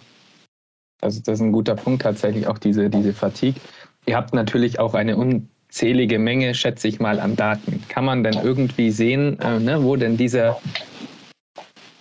Also 1.02 1.20
das 1.24 1.36
ist 1.36 1.42
ein 1.42 1.52
guter 1.52 1.76
Punkt 1.76 2.04
tatsächlich, 2.04 2.48
auch 2.48 2.58
diese, 2.58 2.90
diese 2.90 3.14
Fatigue. 3.14 3.60
Ihr 4.06 4.16
habt 4.16 4.34
natürlich 4.34 4.80
auch 4.80 4.94
eine 4.94 5.18
unzählige 5.18 6.20
Menge, 6.20 6.54
schätze 6.54 6.88
ich 6.88 7.00
mal, 7.00 7.20
an 7.20 7.36
Daten. 7.36 7.84
Kann 7.90 8.06
man 8.06 8.24
denn 8.24 8.38
irgendwie 8.44 8.92
sehen, 8.92 9.40
äh, 9.40 9.60
ne, 9.60 9.84
wo 9.84 9.96
denn 9.96 10.18
dieser, 10.18 10.60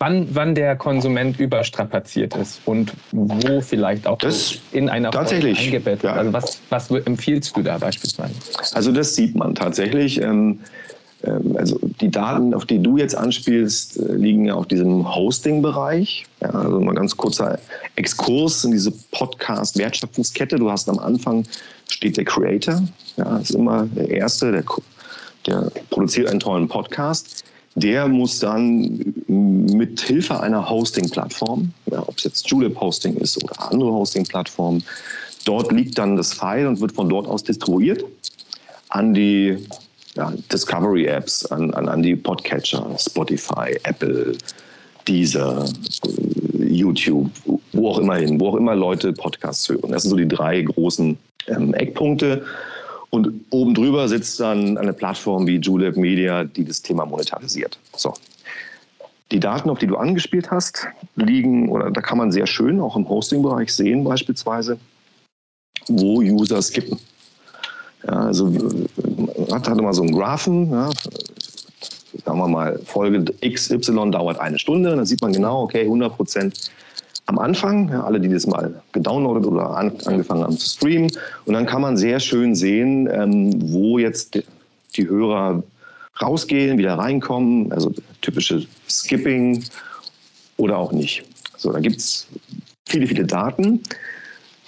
wann, 0.00 0.26
wann 0.32 0.54
der 0.56 0.74
Konsument 0.74 1.38
überstrapaziert 1.38 2.34
ist 2.34 2.60
und 2.64 2.92
wo 3.12 3.60
vielleicht 3.60 4.06
auch 4.06 4.18
das 4.18 4.58
in 4.72 4.88
einer 4.88 5.10
tatsächlich, 5.12 5.60
eingebettet? 5.60 6.04
Ja. 6.04 6.14
Also 6.14 6.32
was, 6.32 6.60
was 6.70 6.90
empfiehlst 6.90 7.56
du 7.56 7.62
da 7.62 7.78
beispielsweise? 7.78 8.34
Also 8.72 8.90
das 8.90 9.14
sieht 9.14 9.36
man 9.36 9.54
tatsächlich. 9.54 10.20
Ähm, 10.20 10.60
ähm, 11.22 11.54
also 11.56 11.78
die 12.00 12.10
Daten, 12.10 12.54
auf 12.54 12.64
die 12.64 12.82
du 12.82 12.96
jetzt 12.96 13.14
anspielst, 13.14 13.98
äh, 13.98 14.14
liegen 14.14 14.46
ja 14.46 14.54
auf 14.54 14.66
diesem 14.66 15.14
Hosting-Bereich. 15.14 16.24
Ja, 16.40 16.48
also 16.48 16.80
mal 16.80 16.94
ganz 16.94 17.16
kurzer 17.16 17.58
Exkurs 17.96 18.64
in 18.64 18.72
diese 18.72 18.92
Podcast-Wertschöpfungskette. 19.12 20.56
Du 20.56 20.70
hast 20.70 20.88
am 20.88 20.98
Anfang 20.98 21.44
steht 21.88 22.16
der 22.16 22.24
Creator. 22.24 22.82
Ja, 23.16 23.36
ist 23.38 23.50
immer 23.50 23.86
der 23.94 24.08
Erste, 24.08 24.50
der, 24.50 24.64
der 25.46 25.70
produziert 25.90 26.28
einen 26.28 26.40
tollen 26.40 26.68
Podcast. 26.68 27.44
Der 27.76 28.08
muss 28.08 28.40
dann 28.40 29.14
mit 29.28 30.00
Hilfe 30.00 30.40
einer 30.40 30.68
Hosting-Plattform, 30.68 31.72
ja, 31.90 32.02
ob 32.06 32.18
es 32.18 32.24
jetzt 32.24 32.50
Julep 32.50 32.80
Hosting 32.80 33.16
ist 33.16 33.42
oder 33.42 33.70
andere 33.70 33.92
Hosting-Plattformen, 33.92 34.82
dort 35.44 35.70
liegt 35.72 35.96
dann 35.96 36.16
das 36.16 36.32
File 36.32 36.66
und 36.66 36.80
wird 36.80 36.92
von 36.92 37.08
dort 37.08 37.26
aus 37.26 37.44
distribuiert 37.44 38.04
an 38.88 39.14
die 39.14 39.56
ja, 40.16 40.32
Discovery-Apps, 40.52 41.46
an, 41.46 41.72
an, 41.74 41.88
an 41.88 42.02
die 42.02 42.16
Podcatcher, 42.16 42.84
Spotify, 42.98 43.78
Apple, 43.84 44.36
Deezer, 45.06 45.64
YouTube, 46.58 47.30
wo 47.72 47.90
auch 47.90 47.98
immer 47.98 48.16
hin, 48.16 48.38
wo 48.40 48.48
auch 48.48 48.56
immer 48.56 48.74
Leute 48.74 49.12
Podcasts 49.12 49.68
hören. 49.68 49.92
Das 49.92 50.02
sind 50.02 50.10
so 50.10 50.16
die 50.16 50.28
drei 50.28 50.62
großen 50.62 51.16
ähm, 51.48 51.74
Eckpunkte. 51.74 52.44
Und 53.10 53.44
oben 53.50 53.74
drüber 53.74 54.08
sitzt 54.08 54.38
dann 54.38 54.78
eine 54.78 54.92
Plattform 54.92 55.46
wie 55.46 55.56
Julep 55.56 55.96
Media, 55.96 56.44
die 56.44 56.64
das 56.64 56.80
Thema 56.80 57.04
monetarisiert. 57.04 57.78
So. 57.96 58.14
Die 59.32 59.40
Daten, 59.40 59.68
auf 59.68 59.78
die 59.78 59.86
du 59.86 59.96
angespielt 59.96 60.50
hast, 60.50 60.86
liegen, 61.16 61.68
oder 61.68 61.90
da 61.90 62.00
kann 62.00 62.18
man 62.18 62.32
sehr 62.32 62.46
schön 62.46 62.80
auch 62.80 62.96
im 62.96 63.08
Hosting-Bereich 63.08 63.72
sehen, 63.72 64.04
beispielsweise, 64.04 64.78
wo 65.88 66.20
User 66.20 66.62
skippen. 66.62 66.98
Ja, 68.06 68.26
also 68.26 68.52
hat, 69.50 69.68
hatte 69.68 69.82
mal 69.82 69.92
so 69.92 70.02
einen 70.02 70.16
Graphen, 70.16 70.70
ja, 70.70 70.90
sagen 72.24 72.38
wir 72.38 72.48
mal, 72.48 72.78
Folge 72.84 73.24
XY 73.44 74.10
dauert 74.10 74.38
eine 74.38 74.58
Stunde, 74.58 74.94
dann 74.94 75.06
sieht 75.06 75.20
man 75.20 75.32
genau, 75.32 75.62
okay, 75.62 75.82
100 75.82 76.16
Prozent 76.16 76.70
am 77.30 77.38
Anfang, 77.38 77.88
ja, 77.90 78.02
alle, 78.02 78.18
die 78.18 78.28
das 78.28 78.48
mal 78.48 78.82
gedownloadet 78.90 79.46
oder 79.46 79.70
an, 79.76 79.92
angefangen 80.04 80.42
haben 80.42 80.58
zu 80.58 80.68
streamen. 80.68 81.12
Und 81.44 81.54
dann 81.54 81.64
kann 81.64 81.80
man 81.80 81.96
sehr 81.96 82.18
schön 82.18 82.56
sehen, 82.56 83.08
ähm, 83.12 83.52
wo 83.70 83.98
jetzt 83.98 84.42
die, 84.96 85.08
Hörer 85.08 85.62
rausgehen, 86.20 86.76
wieder 86.76 86.94
reinkommen, 86.94 87.72
also 87.72 87.92
typische 88.20 88.66
Skipping 88.88 89.64
oder 90.56 90.76
auch 90.76 90.90
nicht. 90.90 91.22
So, 91.56 91.72
da 91.72 91.78
gibt 91.78 91.98
es 91.98 92.26
viele, 92.88 93.06
viele 93.06 93.24
Daten. 93.24 93.80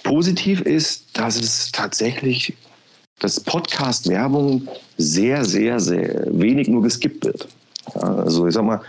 Positiv 0.03 0.61
ist, 0.61 1.05
dass 1.13 1.35
es 1.35 1.69
tatsächlich, 1.71 2.53
dass 3.19 3.41
Podcast-Werbung 3.41 4.67
sehr, 4.97 5.43
sehr, 5.43 5.81
sehr 5.81 6.27
wenig 6.31 6.69
nur 6.69 6.81
geskippt 6.81 7.25
wird. 7.25 7.47
Also 7.95 8.47
ich 8.47 8.53
sag 8.53 8.63
mal, 8.63 8.81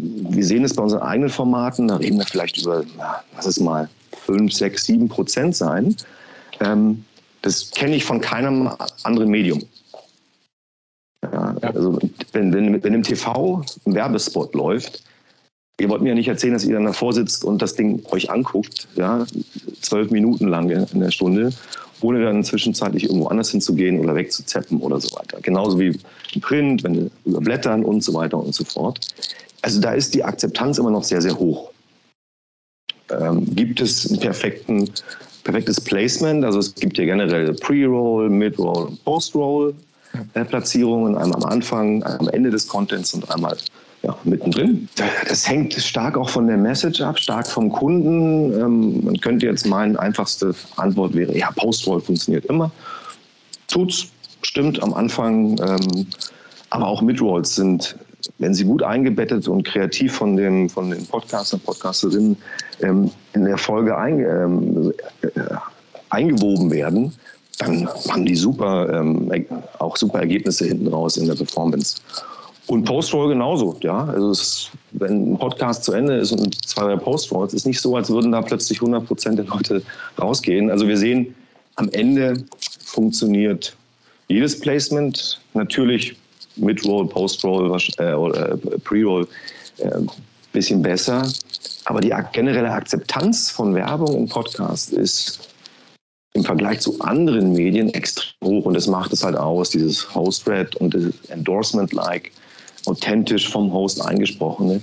wir 0.00 0.44
sehen 0.44 0.64
es 0.64 0.74
bei 0.74 0.82
unseren 0.82 1.02
eigenen 1.02 1.30
Formaten, 1.30 1.88
da 1.88 1.96
reden 1.96 2.18
wir 2.18 2.26
vielleicht 2.26 2.58
über, 2.58 2.84
lass 3.34 3.46
es 3.46 3.60
mal 3.60 3.88
5, 4.26 4.52
6, 4.52 4.84
7 4.84 5.08
Prozent 5.08 5.56
sein. 5.56 5.96
Ähm, 6.60 7.04
das 7.42 7.70
kenne 7.70 7.96
ich 7.96 8.04
von 8.04 8.20
keinem 8.20 8.70
anderen 9.02 9.30
Medium. 9.30 9.62
Ja, 11.22 11.56
also 11.62 11.98
wenn, 12.32 12.52
wenn, 12.52 12.82
wenn 12.82 12.94
im 12.94 13.02
TV 13.02 13.64
ein 13.86 13.94
Werbespot 13.94 14.54
läuft, 14.54 15.02
ihr 15.80 15.88
wollt 15.88 16.02
mir 16.02 16.10
ja 16.10 16.14
nicht 16.14 16.28
erzählen, 16.28 16.52
dass 16.52 16.64
ihr 16.64 16.74
dann 16.74 16.84
davor 16.84 17.12
sitzt 17.12 17.44
und 17.44 17.62
das 17.62 17.74
Ding 17.74 18.04
euch 18.10 18.30
anguckt, 18.30 18.88
ja, 18.96 19.26
zwölf 19.80 20.10
Minuten 20.10 20.48
lang 20.48 20.70
in 20.70 21.00
der 21.00 21.10
Stunde, 21.10 21.52
ohne 22.00 22.22
dann 22.22 22.44
zwischenzeitlich 22.44 23.04
irgendwo 23.04 23.26
anders 23.26 23.50
hinzugehen 23.50 23.98
oder 23.98 24.14
wegzuzeppen 24.14 24.80
oder 24.80 25.00
so 25.00 25.16
weiter. 25.16 25.40
Genauso 25.40 25.78
wie 25.78 25.98
im 26.34 26.40
Print, 26.40 26.84
wenn 26.84 26.94
wir 26.94 27.10
überblättern 27.24 27.84
und 27.84 28.02
so 28.02 28.14
weiter 28.14 28.38
und 28.38 28.54
so 28.54 28.64
fort. 28.64 29.00
Also 29.62 29.80
da 29.80 29.92
ist 29.92 30.14
die 30.14 30.24
Akzeptanz 30.24 30.78
immer 30.78 30.90
noch 30.90 31.04
sehr, 31.04 31.20
sehr 31.20 31.38
hoch. 31.38 31.70
Ähm, 33.10 33.44
gibt 33.54 33.80
es 33.80 34.10
ein 34.10 34.18
perfektes 34.20 35.80
Placement? 35.80 36.44
Also 36.44 36.58
es 36.58 36.74
gibt 36.74 36.98
ja 36.98 37.04
generell 37.04 37.52
Pre-Roll, 37.54 38.28
Mid-Roll 38.28 38.86
und 38.86 39.04
Post-Roll 39.04 39.74
äh, 40.34 40.44
Platzierungen, 40.44 41.16
einmal 41.16 41.42
am 41.42 41.50
Anfang, 41.50 42.02
am 42.04 42.28
Ende 42.28 42.50
des 42.50 42.68
Contents 42.68 43.14
und 43.14 43.30
einmal 43.30 43.56
ja, 44.02 44.16
mittendrin. 44.24 44.88
Das 45.28 45.48
hängt 45.48 45.74
stark 45.74 46.16
auch 46.16 46.28
von 46.28 46.46
der 46.46 46.56
Message 46.56 47.00
ab, 47.00 47.18
stark 47.18 47.46
vom 47.46 47.70
Kunden. 47.70 48.52
Ähm, 48.52 49.04
man 49.04 49.20
könnte 49.20 49.46
jetzt 49.46 49.66
meinen, 49.66 49.96
einfachste 49.96 50.54
Antwort 50.76 51.14
wäre, 51.14 51.36
ja, 51.36 51.50
Post-Roll 51.52 52.00
funktioniert 52.00 52.46
immer. 52.46 52.70
Tut's, 53.66 54.06
stimmt 54.42 54.82
am 54.82 54.94
Anfang. 54.94 55.58
Ähm, 55.60 56.06
aber 56.70 56.86
auch 56.86 57.00
Midrolls 57.02 57.54
sind, 57.54 57.96
wenn 58.38 58.54
sie 58.54 58.64
gut 58.64 58.82
eingebettet 58.82 59.48
und 59.48 59.64
kreativ 59.64 60.12
von, 60.12 60.36
dem, 60.36 60.68
von 60.68 60.90
den 60.90 61.06
Podcastern, 61.06 61.60
Podcasterinnen 61.60 62.36
ähm, 62.80 63.10
in 63.32 63.44
der 63.44 63.58
Folge 63.58 63.96
ein, 63.96 64.20
ähm, 64.20 64.92
äh, 65.22 65.28
eingewoben 66.10 66.70
werden, 66.70 67.12
dann 67.58 67.88
haben 68.08 68.24
die 68.24 68.36
super, 68.36 68.88
ähm, 68.92 69.30
auch 69.78 69.96
super 69.96 70.20
Ergebnisse 70.20 70.66
hinten 70.66 70.88
raus 70.88 71.16
in 71.16 71.26
der 71.26 71.34
Performance. 71.34 71.96
Und 72.66 72.84
Post-Roll 72.84 73.30
genauso, 73.30 73.76
ja. 73.80 74.04
Also 74.04 74.30
es, 74.30 74.70
wenn 74.92 75.32
ein 75.32 75.38
Podcast 75.38 75.84
zu 75.84 75.92
Ende 75.92 76.16
ist 76.16 76.32
und 76.32 76.54
zwei, 76.66 76.82
drei 76.82 76.96
Post-Rolls, 76.96 77.54
ist 77.54 77.66
nicht 77.66 77.80
so, 77.80 77.96
als 77.96 78.10
würden 78.10 78.32
da 78.32 78.42
plötzlich 78.42 78.78
100 78.78 79.06
Prozent 79.06 79.38
der 79.38 79.46
Leute 79.46 79.82
rausgehen. 80.20 80.70
Also 80.70 80.86
wir 80.86 80.98
sehen, 80.98 81.34
am 81.76 81.88
Ende 81.92 82.44
funktioniert 82.84 83.74
jedes 84.28 84.60
Placement. 84.60 85.40
Natürlich 85.54 86.16
Mid-Roll, 86.58 87.08
Post-Roll, 87.08 87.80
äh, 87.98 88.02
äh, 88.02 88.56
Pre-Roll 88.84 89.26
äh, 89.78 89.90
bisschen 90.52 90.82
besser. 90.82 91.30
Aber 91.84 92.00
die 92.00 92.12
generelle 92.32 92.70
Akzeptanz 92.70 93.50
von 93.50 93.74
Werbung 93.74 94.14
im 94.16 94.28
Podcast 94.28 94.92
ist 94.92 95.48
im 96.34 96.44
Vergleich 96.44 96.80
zu 96.80 97.00
anderen 97.00 97.52
Medien 97.52 97.92
extrem 97.94 98.34
hoch 98.44 98.64
und 98.66 98.74
das 98.74 98.86
macht 98.86 99.12
es 99.12 99.24
halt 99.24 99.36
aus, 99.36 99.70
dieses 99.70 100.14
Host-Red 100.14 100.76
und 100.76 100.94
das 100.94 101.04
Endorsement-like 101.30 102.30
authentisch 102.86 103.48
vom 103.48 103.72
Host 103.72 104.04
eingesprochene. 104.04 104.80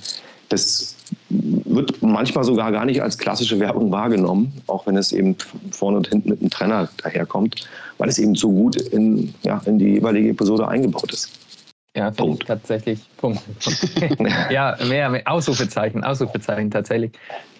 Das 0.49 0.95
wird 1.29 2.01
manchmal 2.01 2.43
sogar 2.43 2.71
gar 2.71 2.85
nicht 2.85 3.01
als 3.01 3.17
klassische 3.17 3.59
Werbung 3.59 3.91
wahrgenommen, 3.91 4.53
auch 4.67 4.85
wenn 4.87 4.97
es 4.97 5.11
eben 5.11 5.35
vorne 5.71 5.97
und 5.97 6.07
hinten 6.07 6.29
mit 6.29 6.41
einem 6.41 6.49
Trenner 6.49 6.89
daherkommt, 6.97 7.67
weil 7.97 8.09
es 8.09 8.19
eben 8.19 8.35
so 8.35 8.51
gut 8.51 8.75
in, 8.75 9.33
ja, 9.43 9.61
in 9.65 9.79
die 9.79 9.93
jeweilige 9.93 10.29
Episode 10.29 10.67
eingebaut 10.67 11.13
ist. 11.13 11.29
Ja, 11.95 12.11
Punkt. 12.11 12.45
tatsächlich. 12.45 12.99
Punkt. 13.17 13.41
ja, 14.49 14.77
mehr, 14.85 15.09
mehr, 15.09 15.21
Ausrufezeichen, 15.25 16.03
Ausrufezeichen 16.03 16.69
tatsächlich. 16.69 17.13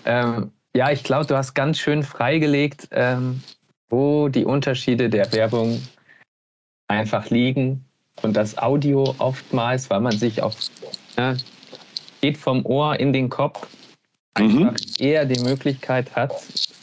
Ähm, 0.03 0.51
ja, 0.75 0.91
ich 0.91 1.03
glaube, 1.03 1.25
du 1.25 1.37
hast 1.37 1.53
ganz 1.53 1.79
schön 1.79 2.03
freigelegt, 2.03 2.89
ähm, 2.91 3.41
wo 3.89 4.27
die 4.27 4.43
Unterschiede 4.43 5.09
der 5.09 5.31
Werbung 5.31 5.81
einfach 6.89 7.29
liegen 7.29 7.85
und 8.23 8.35
das 8.35 8.57
Audio 8.57 9.15
oftmals, 9.19 9.89
weil 9.89 10.01
man 10.01 10.17
sich 10.17 10.41
auf 10.41 10.55
ja, 11.17 11.35
geht 12.19 12.37
vom 12.37 12.65
Ohr 12.65 12.99
in 12.99 13.13
den 13.13 13.29
Kopf, 13.29 13.67
einfach 14.33 14.73
mhm. 14.73 14.75
eher 14.99 15.25
die 15.25 15.41
Möglichkeit 15.41 16.13
hat, 16.13 16.33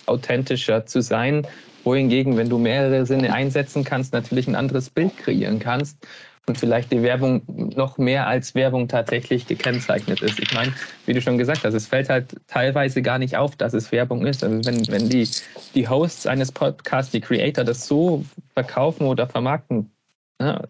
authentischer 0.07 0.87
zu 0.87 1.03
sein, 1.03 1.47
wohingegen, 1.85 2.39
wenn 2.39 2.49
du 2.49 2.57
mehrere 2.57 3.05
Sinne 3.05 3.35
einsetzen 3.35 3.85
kannst, 3.85 4.15
natürlich 4.15 4.49
ein 4.49 4.55
anderes 4.55 4.89
Bild 4.89 5.19
kreieren 5.19 5.59
kannst 5.59 5.99
und 6.47 6.59
vielleicht 6.59 6.91
die 6.91 7.03
Werbung 7.03 7.43
noch 7.47 7.99
mehr 7.99 8.27
als 8.27 8.55
Werbung 8.55 8.89
tatsächlich 8.89 9.47
gekennzeichnet 9.47 10.23
ist. 10.23 10.41
Ich 10.41 10.53
meine, 10.53 10.73
wie 11.07 11.13
du 11.13 11.21
schon 11.21 11.39
gesagt 11.39 11.65
hast, 11.65 11.75
es 11.75 11.87
fällt 11.87 12.09
halt 12.09 12.35
teilweise 12.49 13.01
gar 13.01 13.19
nicht 13.19 13.37
auf, 13.37 13.55
dass 13.55 13.75
es 13.75 13.93
Werbung 13.93 14.27
ist. 14.27 14.43
Also 14.43 14.65
wenn, 14.65 14.87
wenn 14.89 15.09
die, 15.09 15.29
die 15.75 15.89
Hosts 15.89 16.27
eines 16.27 16.51
Podcasts, 16.51 17.13
die 17.13 17.21
Creator 17.21 17.65
das 17.65 17.87
so 17.87 18.25
verkaufen 18.55 19.07
oder 19.07 19.29
vermarkten, 19.29 19.93
ja, 20.41 20.63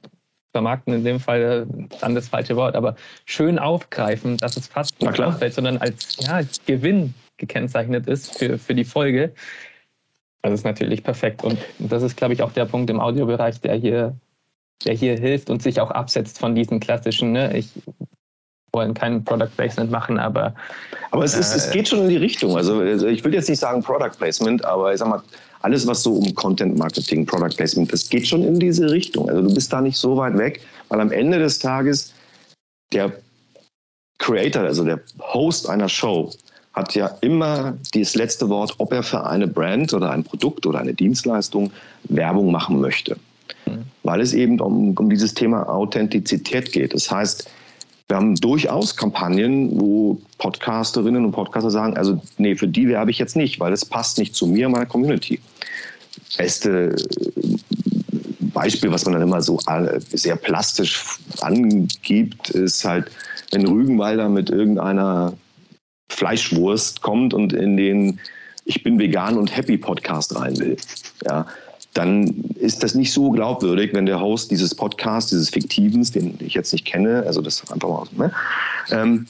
vermarkten 0.52 0.92
in 0.92 1.04
dem 1.04 1.20
Fall 1.20 1.66
dann 2.00 2.14
das 2.14 2.28
falsche 2.28 2.56
Wort, 2.56 2.76
aber 2.76 2.94
schön 3.24 3.58
aufgreifen, 3.58 4.36
dass 4.36 4.58
es 4.58 4.66
fast 4.66 5.00
nicht 5.00 5.18
auffällt, 5.20 5.54
sondern 5.54 5.78
als, 5.78 6.16
ja, 6.20 6.34
als 6.34 6.62
Gewinn 6.66 7.14
gekennzeichnet 7.38 8.06
ist 8.06 8.36
für, 8.38 8.58
für 8.58 8.74
die 8.74 8.84
Folge. 8.84 9.32
Das 10.42 10.52
ist 10.52 10.64
natürlich 10.64 11.02
perfekt. 11.02 11.42
Und 11.42 11.58
das 11.78 12.02
ist, 12.02 12.16
glaube 12.16 12.34
ich, 12.34 12.42
auch 12.42 12.52
der 12.52 12.66
Punkt 12.66 12.90
im 12.90 13.00
Audiobereich, 13.00 13.60
der 13.60 13.76
hier 13.76 14.14
der 14.84 14.94
hier 14.94 15.18
hilft 15.18 15.50
und 15.50 15.62
sich 15.62 15.80
auch 15.80 15.90
absetzt 15.90 16.38
von 16.38 16.54
diesen 16.54 16.80
klassischen, 16.80 17.32
ne, 17.32 17.56
ich 17.56 17.68
wollen 18.74 18.94
kein 18.94 19.22
Product 19.22 19.50
Placement 19.56 19.90
machen, 19.90 20.18
aber. 20.18 20.54
Aber 21.10 21.24
es, 21.24 21.34
ist, 21.34 21.52
äh, 21.52 21.56
es 21.58 21.70
geht 21.70 21.88
schon 21.88 22.00
in 22.00 22.08
die 22.08 22.16
Richtung. 22.16 22.56
Also, 22.56 22.80
also 22.80 23.06
ich 23.06 23.22
will 23.22 23.34
jetzt 23.34 23.48
nicht 23.48 23.58
sagen 23.58 23.82
Product 23.82 24.16
Placement, 24.18 24.64
aber 24.64 24.92
ich 24.92 24.98
sag 24.98 25.08
mal, 25.08 25.22
alles, 25.60 25.86
was 25.86 26.02
so 26.02 26.14
um 26.14 26.34
Content 26.34 26.76
Marketing, 26.78 27.26
Product 27.26 27.56
Placement, 27.56 27.92
das 27.92 28.08
geht 28.08 28.26
schon 28.26 28.42
in 28.42 28.58
diese 28.58 28.90
Richtung. 28.90 29.28
Also 29.28 29.42
du 29.42 29.54
bist 29.54 29.72
da 29.72 29.80
nicht 29.80 29.96
so 29.96 30.16
weit 30.16 30.36
weg, 30.38 30.62
weil 30.88 31.00
am 31.00 31.12
Ende 31.12 31.38
des 31.38 31.58
Tages 31.58 32.12
der 32.92 33.12
Creator, 34.18 34.62
also 34.62 34.84
der 34.84 35.00
Host 35.20 35.68
einer 35.68 35.88
Show, 35.88 36.30
hat 36.72 36.94
ja 36.94 37.10
immer 37.20 37.76
das 37.92 38.14
letzte 38.14 38.48
Wort, 38.48 38.74
ob 38.78 38.92
er 38.92 39.02
für 39.02 39.26
eine 39.26 39.46
Brand 39.46 39.92
oder 39.92 40.10
ein 40.10 40.24
Produkt 40.24 40.64
oder 40.64 40.78
eine 40.78 40.94
Dienstleistung 40.94 41.70
Werbung 42.04 42.50
machen 42.50 42.80
möchte 42.80 43.16
weil 44.02 44.20
es 44.20 44.32
eben 44.34 44.60
um, 44.60 44.94
um 44.96 45.10
dieses 45.10 45.34
Thema 45.34 45.68
Authentizität 45.68 46.72
geht. 46.72 46.94
Das 46.94 47.10
heißt, 47.10 47.48
wir 48.08 48.16
haben 48.16 48.34
durchaus 48.34 48.96
Kampagnen, 48.96 49.80
wo 49.80 50.20
Podcasterinnen 50.38 51.24
und 51.24 51.32
Podcaster 51.32 51.70
sagen, 51.70 51.96
also 51.96 52.20
nee, 52.36 52.54
für 52.54 52.68
die 52.68 52.88
werbe 52.88 53.10
ich 53.10 53.18
jetzt 53.18 53.36
nicht, 53.36 53.58
weil 53.60 53.72
es 53.72 53.84
passt 53.84 54.18
nicht 54.18 54.34
zu 54.34 54.46
mir, 54.46 54.68
meiner 54.68 54.86
Community. 54.86 55.40
Beste 56.36 56.94
Beispiel, 58.52 58.90
was 58.90 59.04
man 59.04 59.14
dann 59.14 59.22
immer 59.22 59.40
so 59.40 59.58
sehr 60.10 60.36
plastisch 60.36 61.04
angibt, 61.40 62.50
ist 62.50 62.84
halt, 62.84 63.10
wenn 63.50 63.66
Rügenwalder 63.66 64.28
mit 64.28 64.50
irgendeiner 64.50 65.32
Fleischwurst 66.10 67.02
kommt 67.02 67.32
und 67.32 67.52
in 67.52 67.76
den 67.76 68.20
Ich 68.64 68.82
bin 68.82 68.98
vegan 68.98 69.38
und 69.38 69.56
happy 69.56 69.78
Podcast 69.78 70.36
rein 70.36 70.58
will. 70.58 70.76
Ja, 71.24 71.46
dann 71.94 72.28
ist 72.54 72.82
das 72.82 72.94
nicht 72.94 73.12
so 73.12 73.30
glaubwürdig, 73.30 73.92
wenn 73.92 74.06
der 74.06 74.20
Host 74.20 74.50
dieses 74.50 74.74
Podcasts, 74.74 75.30
dieses 75.30 75.50
Fiktivens, 75.50 76.10
den 76.10 76.38
ich 76.40 76.54
jetzt 76.54 76.72
nicht 76.72 76.86
kenne, 76.86 77.24
also 77.26 77.42
das 77.42 77.70
einfach 77.70 77.88
mal, 77.88 78.06
ne, 78.16 78.32
ähm, 78.90 79.26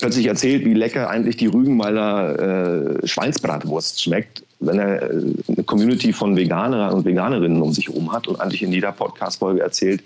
plötzlich 0.00 0.26
erzählt, 0.26 0.64
wie 0.64 0.74
lecker 0.74 1.08
eigentlich 1.08 1.36
die 1.36 1.46
Rügenwalder 1.46 2.98
äh, 3.02 3.06
Schweinsbratwurst 3.06 4.02
schmeckt, 4.02 4.42
wenn 4.60 4.78
er 4.78 5.02
äh, 5.02 5.22
eine 5.48 5.64
Community 5.64 6.12
von 6.12 6.36
Veganer 6.36 6.92
und 6.92 7.04
Veganerinnen 7.04 7.62
um 7.62 7.72
sich 7.72 7.88
herum 7.88 8.12
hat 8.12 8.26
und 8.26 8.40
eigentlich 8.40 8.62
in 8.62 8.72
jeder 8.72 8.92
Podcast-Folge 8.92 9.60
erzählt, 9.60 10.02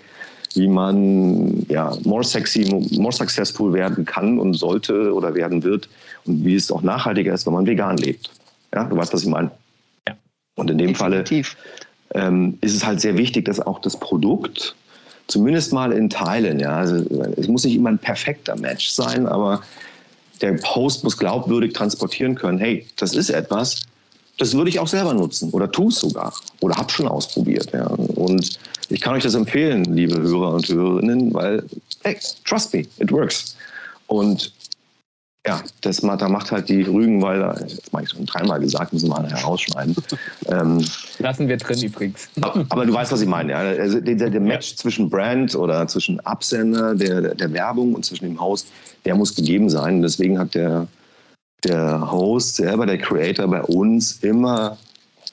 wie 0.53 0.67
man 0.67 1.65
ja, 1.69 1.95
more 2.03 2.23
sexy, 2.23 2.65
more 2.99 3.13
successful 3.13 3.73
werden 3.73 4.05
kann 4.05 4.37
und 4.37 4.53
sollte 4.53 5.13
oder 5.13 5.33
werden 5.33 5.63
wird 5.63 5.87
und 6.25 6.43
wie 6.43 6.55
es 6.55 6.71
auch 6.71 6.81
nachhaltiger 6.81 7.33
ist, 7.33 7.45
wenn 7.45 7.53
man 7.53 7.65
vegan 7.65 7.97
lebt. 7.97 8.29
Ja, 8.73 8.83
du 8.83 8.95
weißt, 8.95 9.13
was 9.13 9.23
ich 9.23 9.29
meine. 9.29 9.51
Und 10.61 10.69
in 10.69 10.77
dem 10.77 10.93
Definitiv. 10.93 11.57
Falle 12.13 12.27
ähm, 12.27 12.57
ist 12.61 12.75
es 12.75 12.85
halt 12.85 13.01
sehr 13.01 13.17
wichtig, 13.17 13.45
dass 13.45 13.59
auch 13.59 13.79
das 13.79 13.99
Produkt 13.99 14.75
zumindest 15.25 15.73
mal 15.73 15.91
in 15.91 16.07
Teilen, 16.07 16.59
ja, 16.59 16.77
also 16.77 16.97
es 17.35 17.47
muss 17.47 17.63
nicht 17.63 17.75
immer 17.75 17.89
ein 17.89 17.97
perfekter 17.97 18.55
Match 18.57 18.91
sein, 18.91 19.25
aber 19.25 19.63
der 20.39 20.55
Host 20.61 21.03
muss 21.03 21.17
glaubwürdig 21.17 21.73
transportieren 21.73 22.35
können, 22.35 22.59
hey, 22.59 22.85
das 22.97 23.15
ist 23.15 23.31
etwas, 23.31 23.81
das 24.37 24.53
würde 24.53 24.69
ich 24.69 24.79
auch 24.79 24.87
selber 24.87 25.15
nutzen 25.15 25.49
oder 25.49 25.71
tue 25.71 25.87
es 25.87 25.95
sogar 25.95 26.31
oder 26.59 26.75
habe 26.75 26.91
schon 26.91 27.07
ausprobiert. 27.07 27.71
Ja. 27.73 27.87
Und 27.87 28.59
ich 28.89 29.01
kann 29.01 29.15
euch 29.15 29.23
das 29.23 29.33
empfehlen, 29.33 29.85
liebe 29.85 30.21
Hörer 30.21 30.53
und 30.53 30.69
Hörerinnen, 30.69 31.33
weil, 31.33 31.63
hey, 32.03 32.17
trust 32.45 32.71
me, 32.73 32.81
it 32.99 33.11
works. 33.11 33.55
Und 34.07 34.53
ja, 35.47 35.59
das 35.81 35.97
da 36.01 36.29
macht 36.29 36.51
halt 36.51 36.69
die 36.69 36.83
Rügenwalder, 36.83 37.59
jetzt 37.61 37.91
habe 37.91 38.03
ich 38.03 38.09
schon 38.11 38.27
dreimal 38.27 38.59
gesagt, 38.59 38.93
müssen 38.93 39.09
wir 39.09 39.21
mal 39.21 39.29
herausschneiden. 39.29 39.95
ähm, 40.47 40.85
Lassen 41.17 41.47
wir 41.47 41.57
drin 41.57 41.81
übrigens. 41.81 42.29
Aber, 42.41 42.63
aber, 42.69 42.85
du 42.85 42.93
weißt, 42.93 43.11
was 43.11 43.21
ich 43.21 43.27
meine. 43.27 43.53
Ja? 43.53 43.59
Also 43.59 43.99
der, 43.99 44.29
der 44.29 44.39
Match 44.39 44.71
ja. 44.71 44.77
zwischen 44.77 45.09
Brand 45.09 45.55
oder 45.55 45.87
zwischen 45.87 46.19
Absender 46.19 46.93
der, 46.93 47.33
der 47.33 47.53
Werbung 47.53 47.95
und 47.95 48.05
zwischen 48.05 48.25
dem 48.25 48.39
Host, 48.39 48.67
der 49.05 49.15
muss 49.15 49.35
gegeben 49.35 49.69
sein. 49.69 50.03
Deswegen 50.03 50.37
hat 50.37 50.53
der, 50.53 50.87
der 51.63 52.11
Host 52.11 52.57
selber, 52.57 52.85
der 52.85 52.99
Creator 52.99 53.47
bei 53.47 53.63
uns 53.63 54.19
immer, 54.21 54.77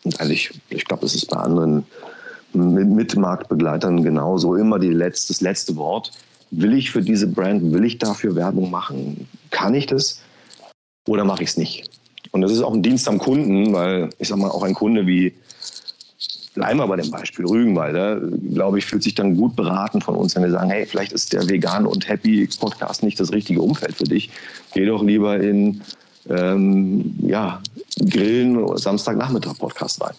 und 0.05 0.18
eigentlich, 0.21 0.59
ich 0.71 0.87
glaube, 0.87 1.03
das 1.03 1.14
ist 1.14 1.27
bei 1.27 1.37
anderen 1.37 1.85
Mitmarktbegleitern 2.55 4.03
genauso, 4.03 4.55
immer 4.55 4.79
die 4.79 4.88
letzte, 4.88 5.35
das 5.35 5.42
letzte 5.42 5.77
Wort 5.77 6.12
Will 6.51 6.75
ich 6.75 6.91
für 6.91 7.03
diese 7.03 7.27
Brand, 7.27 7.73
will 7.73 7.85
ich 7.85 7.99
dafür 7.99 8.35
Werbung 8.35 8.71
machen? 8.71 9.29
Kann 9.51 9.75
ich 9.75 9.87
das 9.87 10.21
oder 11.07 11.25
mache 11.25 11.43
ich 11.43 11.51
es 11.51 11.57
nicht? 11.57 11.91
Und 12.33 12.43
das 12.43 12.53
ist 12.53 12.63
auch 12.63 12.75
ein 12.75 12.83
Dienst 12.83 13.09
am 13.09 13.19
Kunden, 13.19 13.73
weil 13.73 14.11
ich 14.19 14.29
sage 14.29 14.41
mal, 14.41 14.51
auch 14.51 14.63
ein 14.63 14.75
Kunde 14.75 15.07
wie, 15.07 15.35
bleiben 16.55 16.79
wir 16.79 16.87
bei 16.87 16.97
dem 16.97 17.11
Beispiel 17.11 17.47
Rügenwalder, 17.47 18.21
glaube 18.53 18.79
ich, 18.79 18.87
fühlt 18.87 19.03
sich 19.03 19.15
dann 19.15 19.37
gut 19.37 19.57
beraten 19.57 20.01
von 20.01 20.17
uns, 20.17 20.35
wenn 20.35 20.43
wir 20.43 20.51
sagen, 20.51 20.71
hey, 20.71 20.87
vielleicht 20.87 21.13
ist 21.13 21.33
der 21.33 21.49
Vegan 21.49 21.87
und 21.87 22.09
Happy 22.09 22.49
Podcast 22.59 23.03
nicht 23.03 23.19
das 23.21 23.33
richtige 23.33 23.63
Umfeld 23.63 23.97
für 23.97 24.05
dich. 24.05 24.31
Geh 24.75 24.87
doch 24.87 25.03
lieber 25.03 25.41
in 25.41 25.81
ähm, 26.29 27.15
ja, 27.23 27.63
Grillen 28.11 28.77
Samstagnachmittag 28.77 29.59
Podcast 29.59 30.03
rein. 30.03 30.15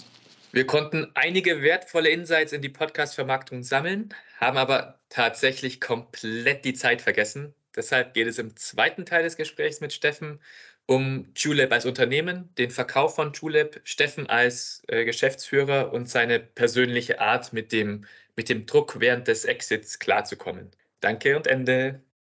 Wir 0.52 0.66
konnten 0.66 1.12
einige 1.14 1.62
wertvolle 1.62 2.10
Insights 2.10 2.54
in 2.54 2.62
die 2.64 2.70
Podcast-Vermarktung 2.70 3.62
sammeln, 3.62 4.10
haben 4.40 4.58
aber 4.58 5.00
tatsächlich 5.10 5.80
komplett 5.80 6.66
die 6.66 6.74
Zeit 6.74 7.04
vergessen. 7.04 7.54
Deshalb 7.76 8.16
geht 8.16 8.28
es 8.28 8.40
im 8.40 8.56
zweiten 8.58 9.06
Teil 9.06 9.22
des 9.22 9.38
Gesprächs 9.38 9.80
mit 9.80 9.94
Steffen 9.94 10.40
um 10.88 11.28
Julep 11.36 11.72
als 11.72 11.86
Unternehmen, 11.86 12.50
den 12.58 12.72
Verkauf 12.72 13.14
von 13.14 13.32
Julep, 13.34 13.80
Steffen 13.84 14.28
als 14.28 14.82
äh, 14.88 15.06
Geschäftsführer 15.06 15.94
und 15.94 16.10
seine 16.10 16.40
persönliche 16.40 17.22
Art, 17.22 17.54
mit 17.54 17.72
dem, 17.72 18.06
mit 18.36 18.50
dem 18.50 18.66
Druck 18.66 19.00
während 19.00 19.28
des 19.28 19.46
Exits 19.46 20.00
klarzukommen. 20.00 20.72
Danke 21.00 21.38
und 21.38 21.46
Ende. 21.46 22.02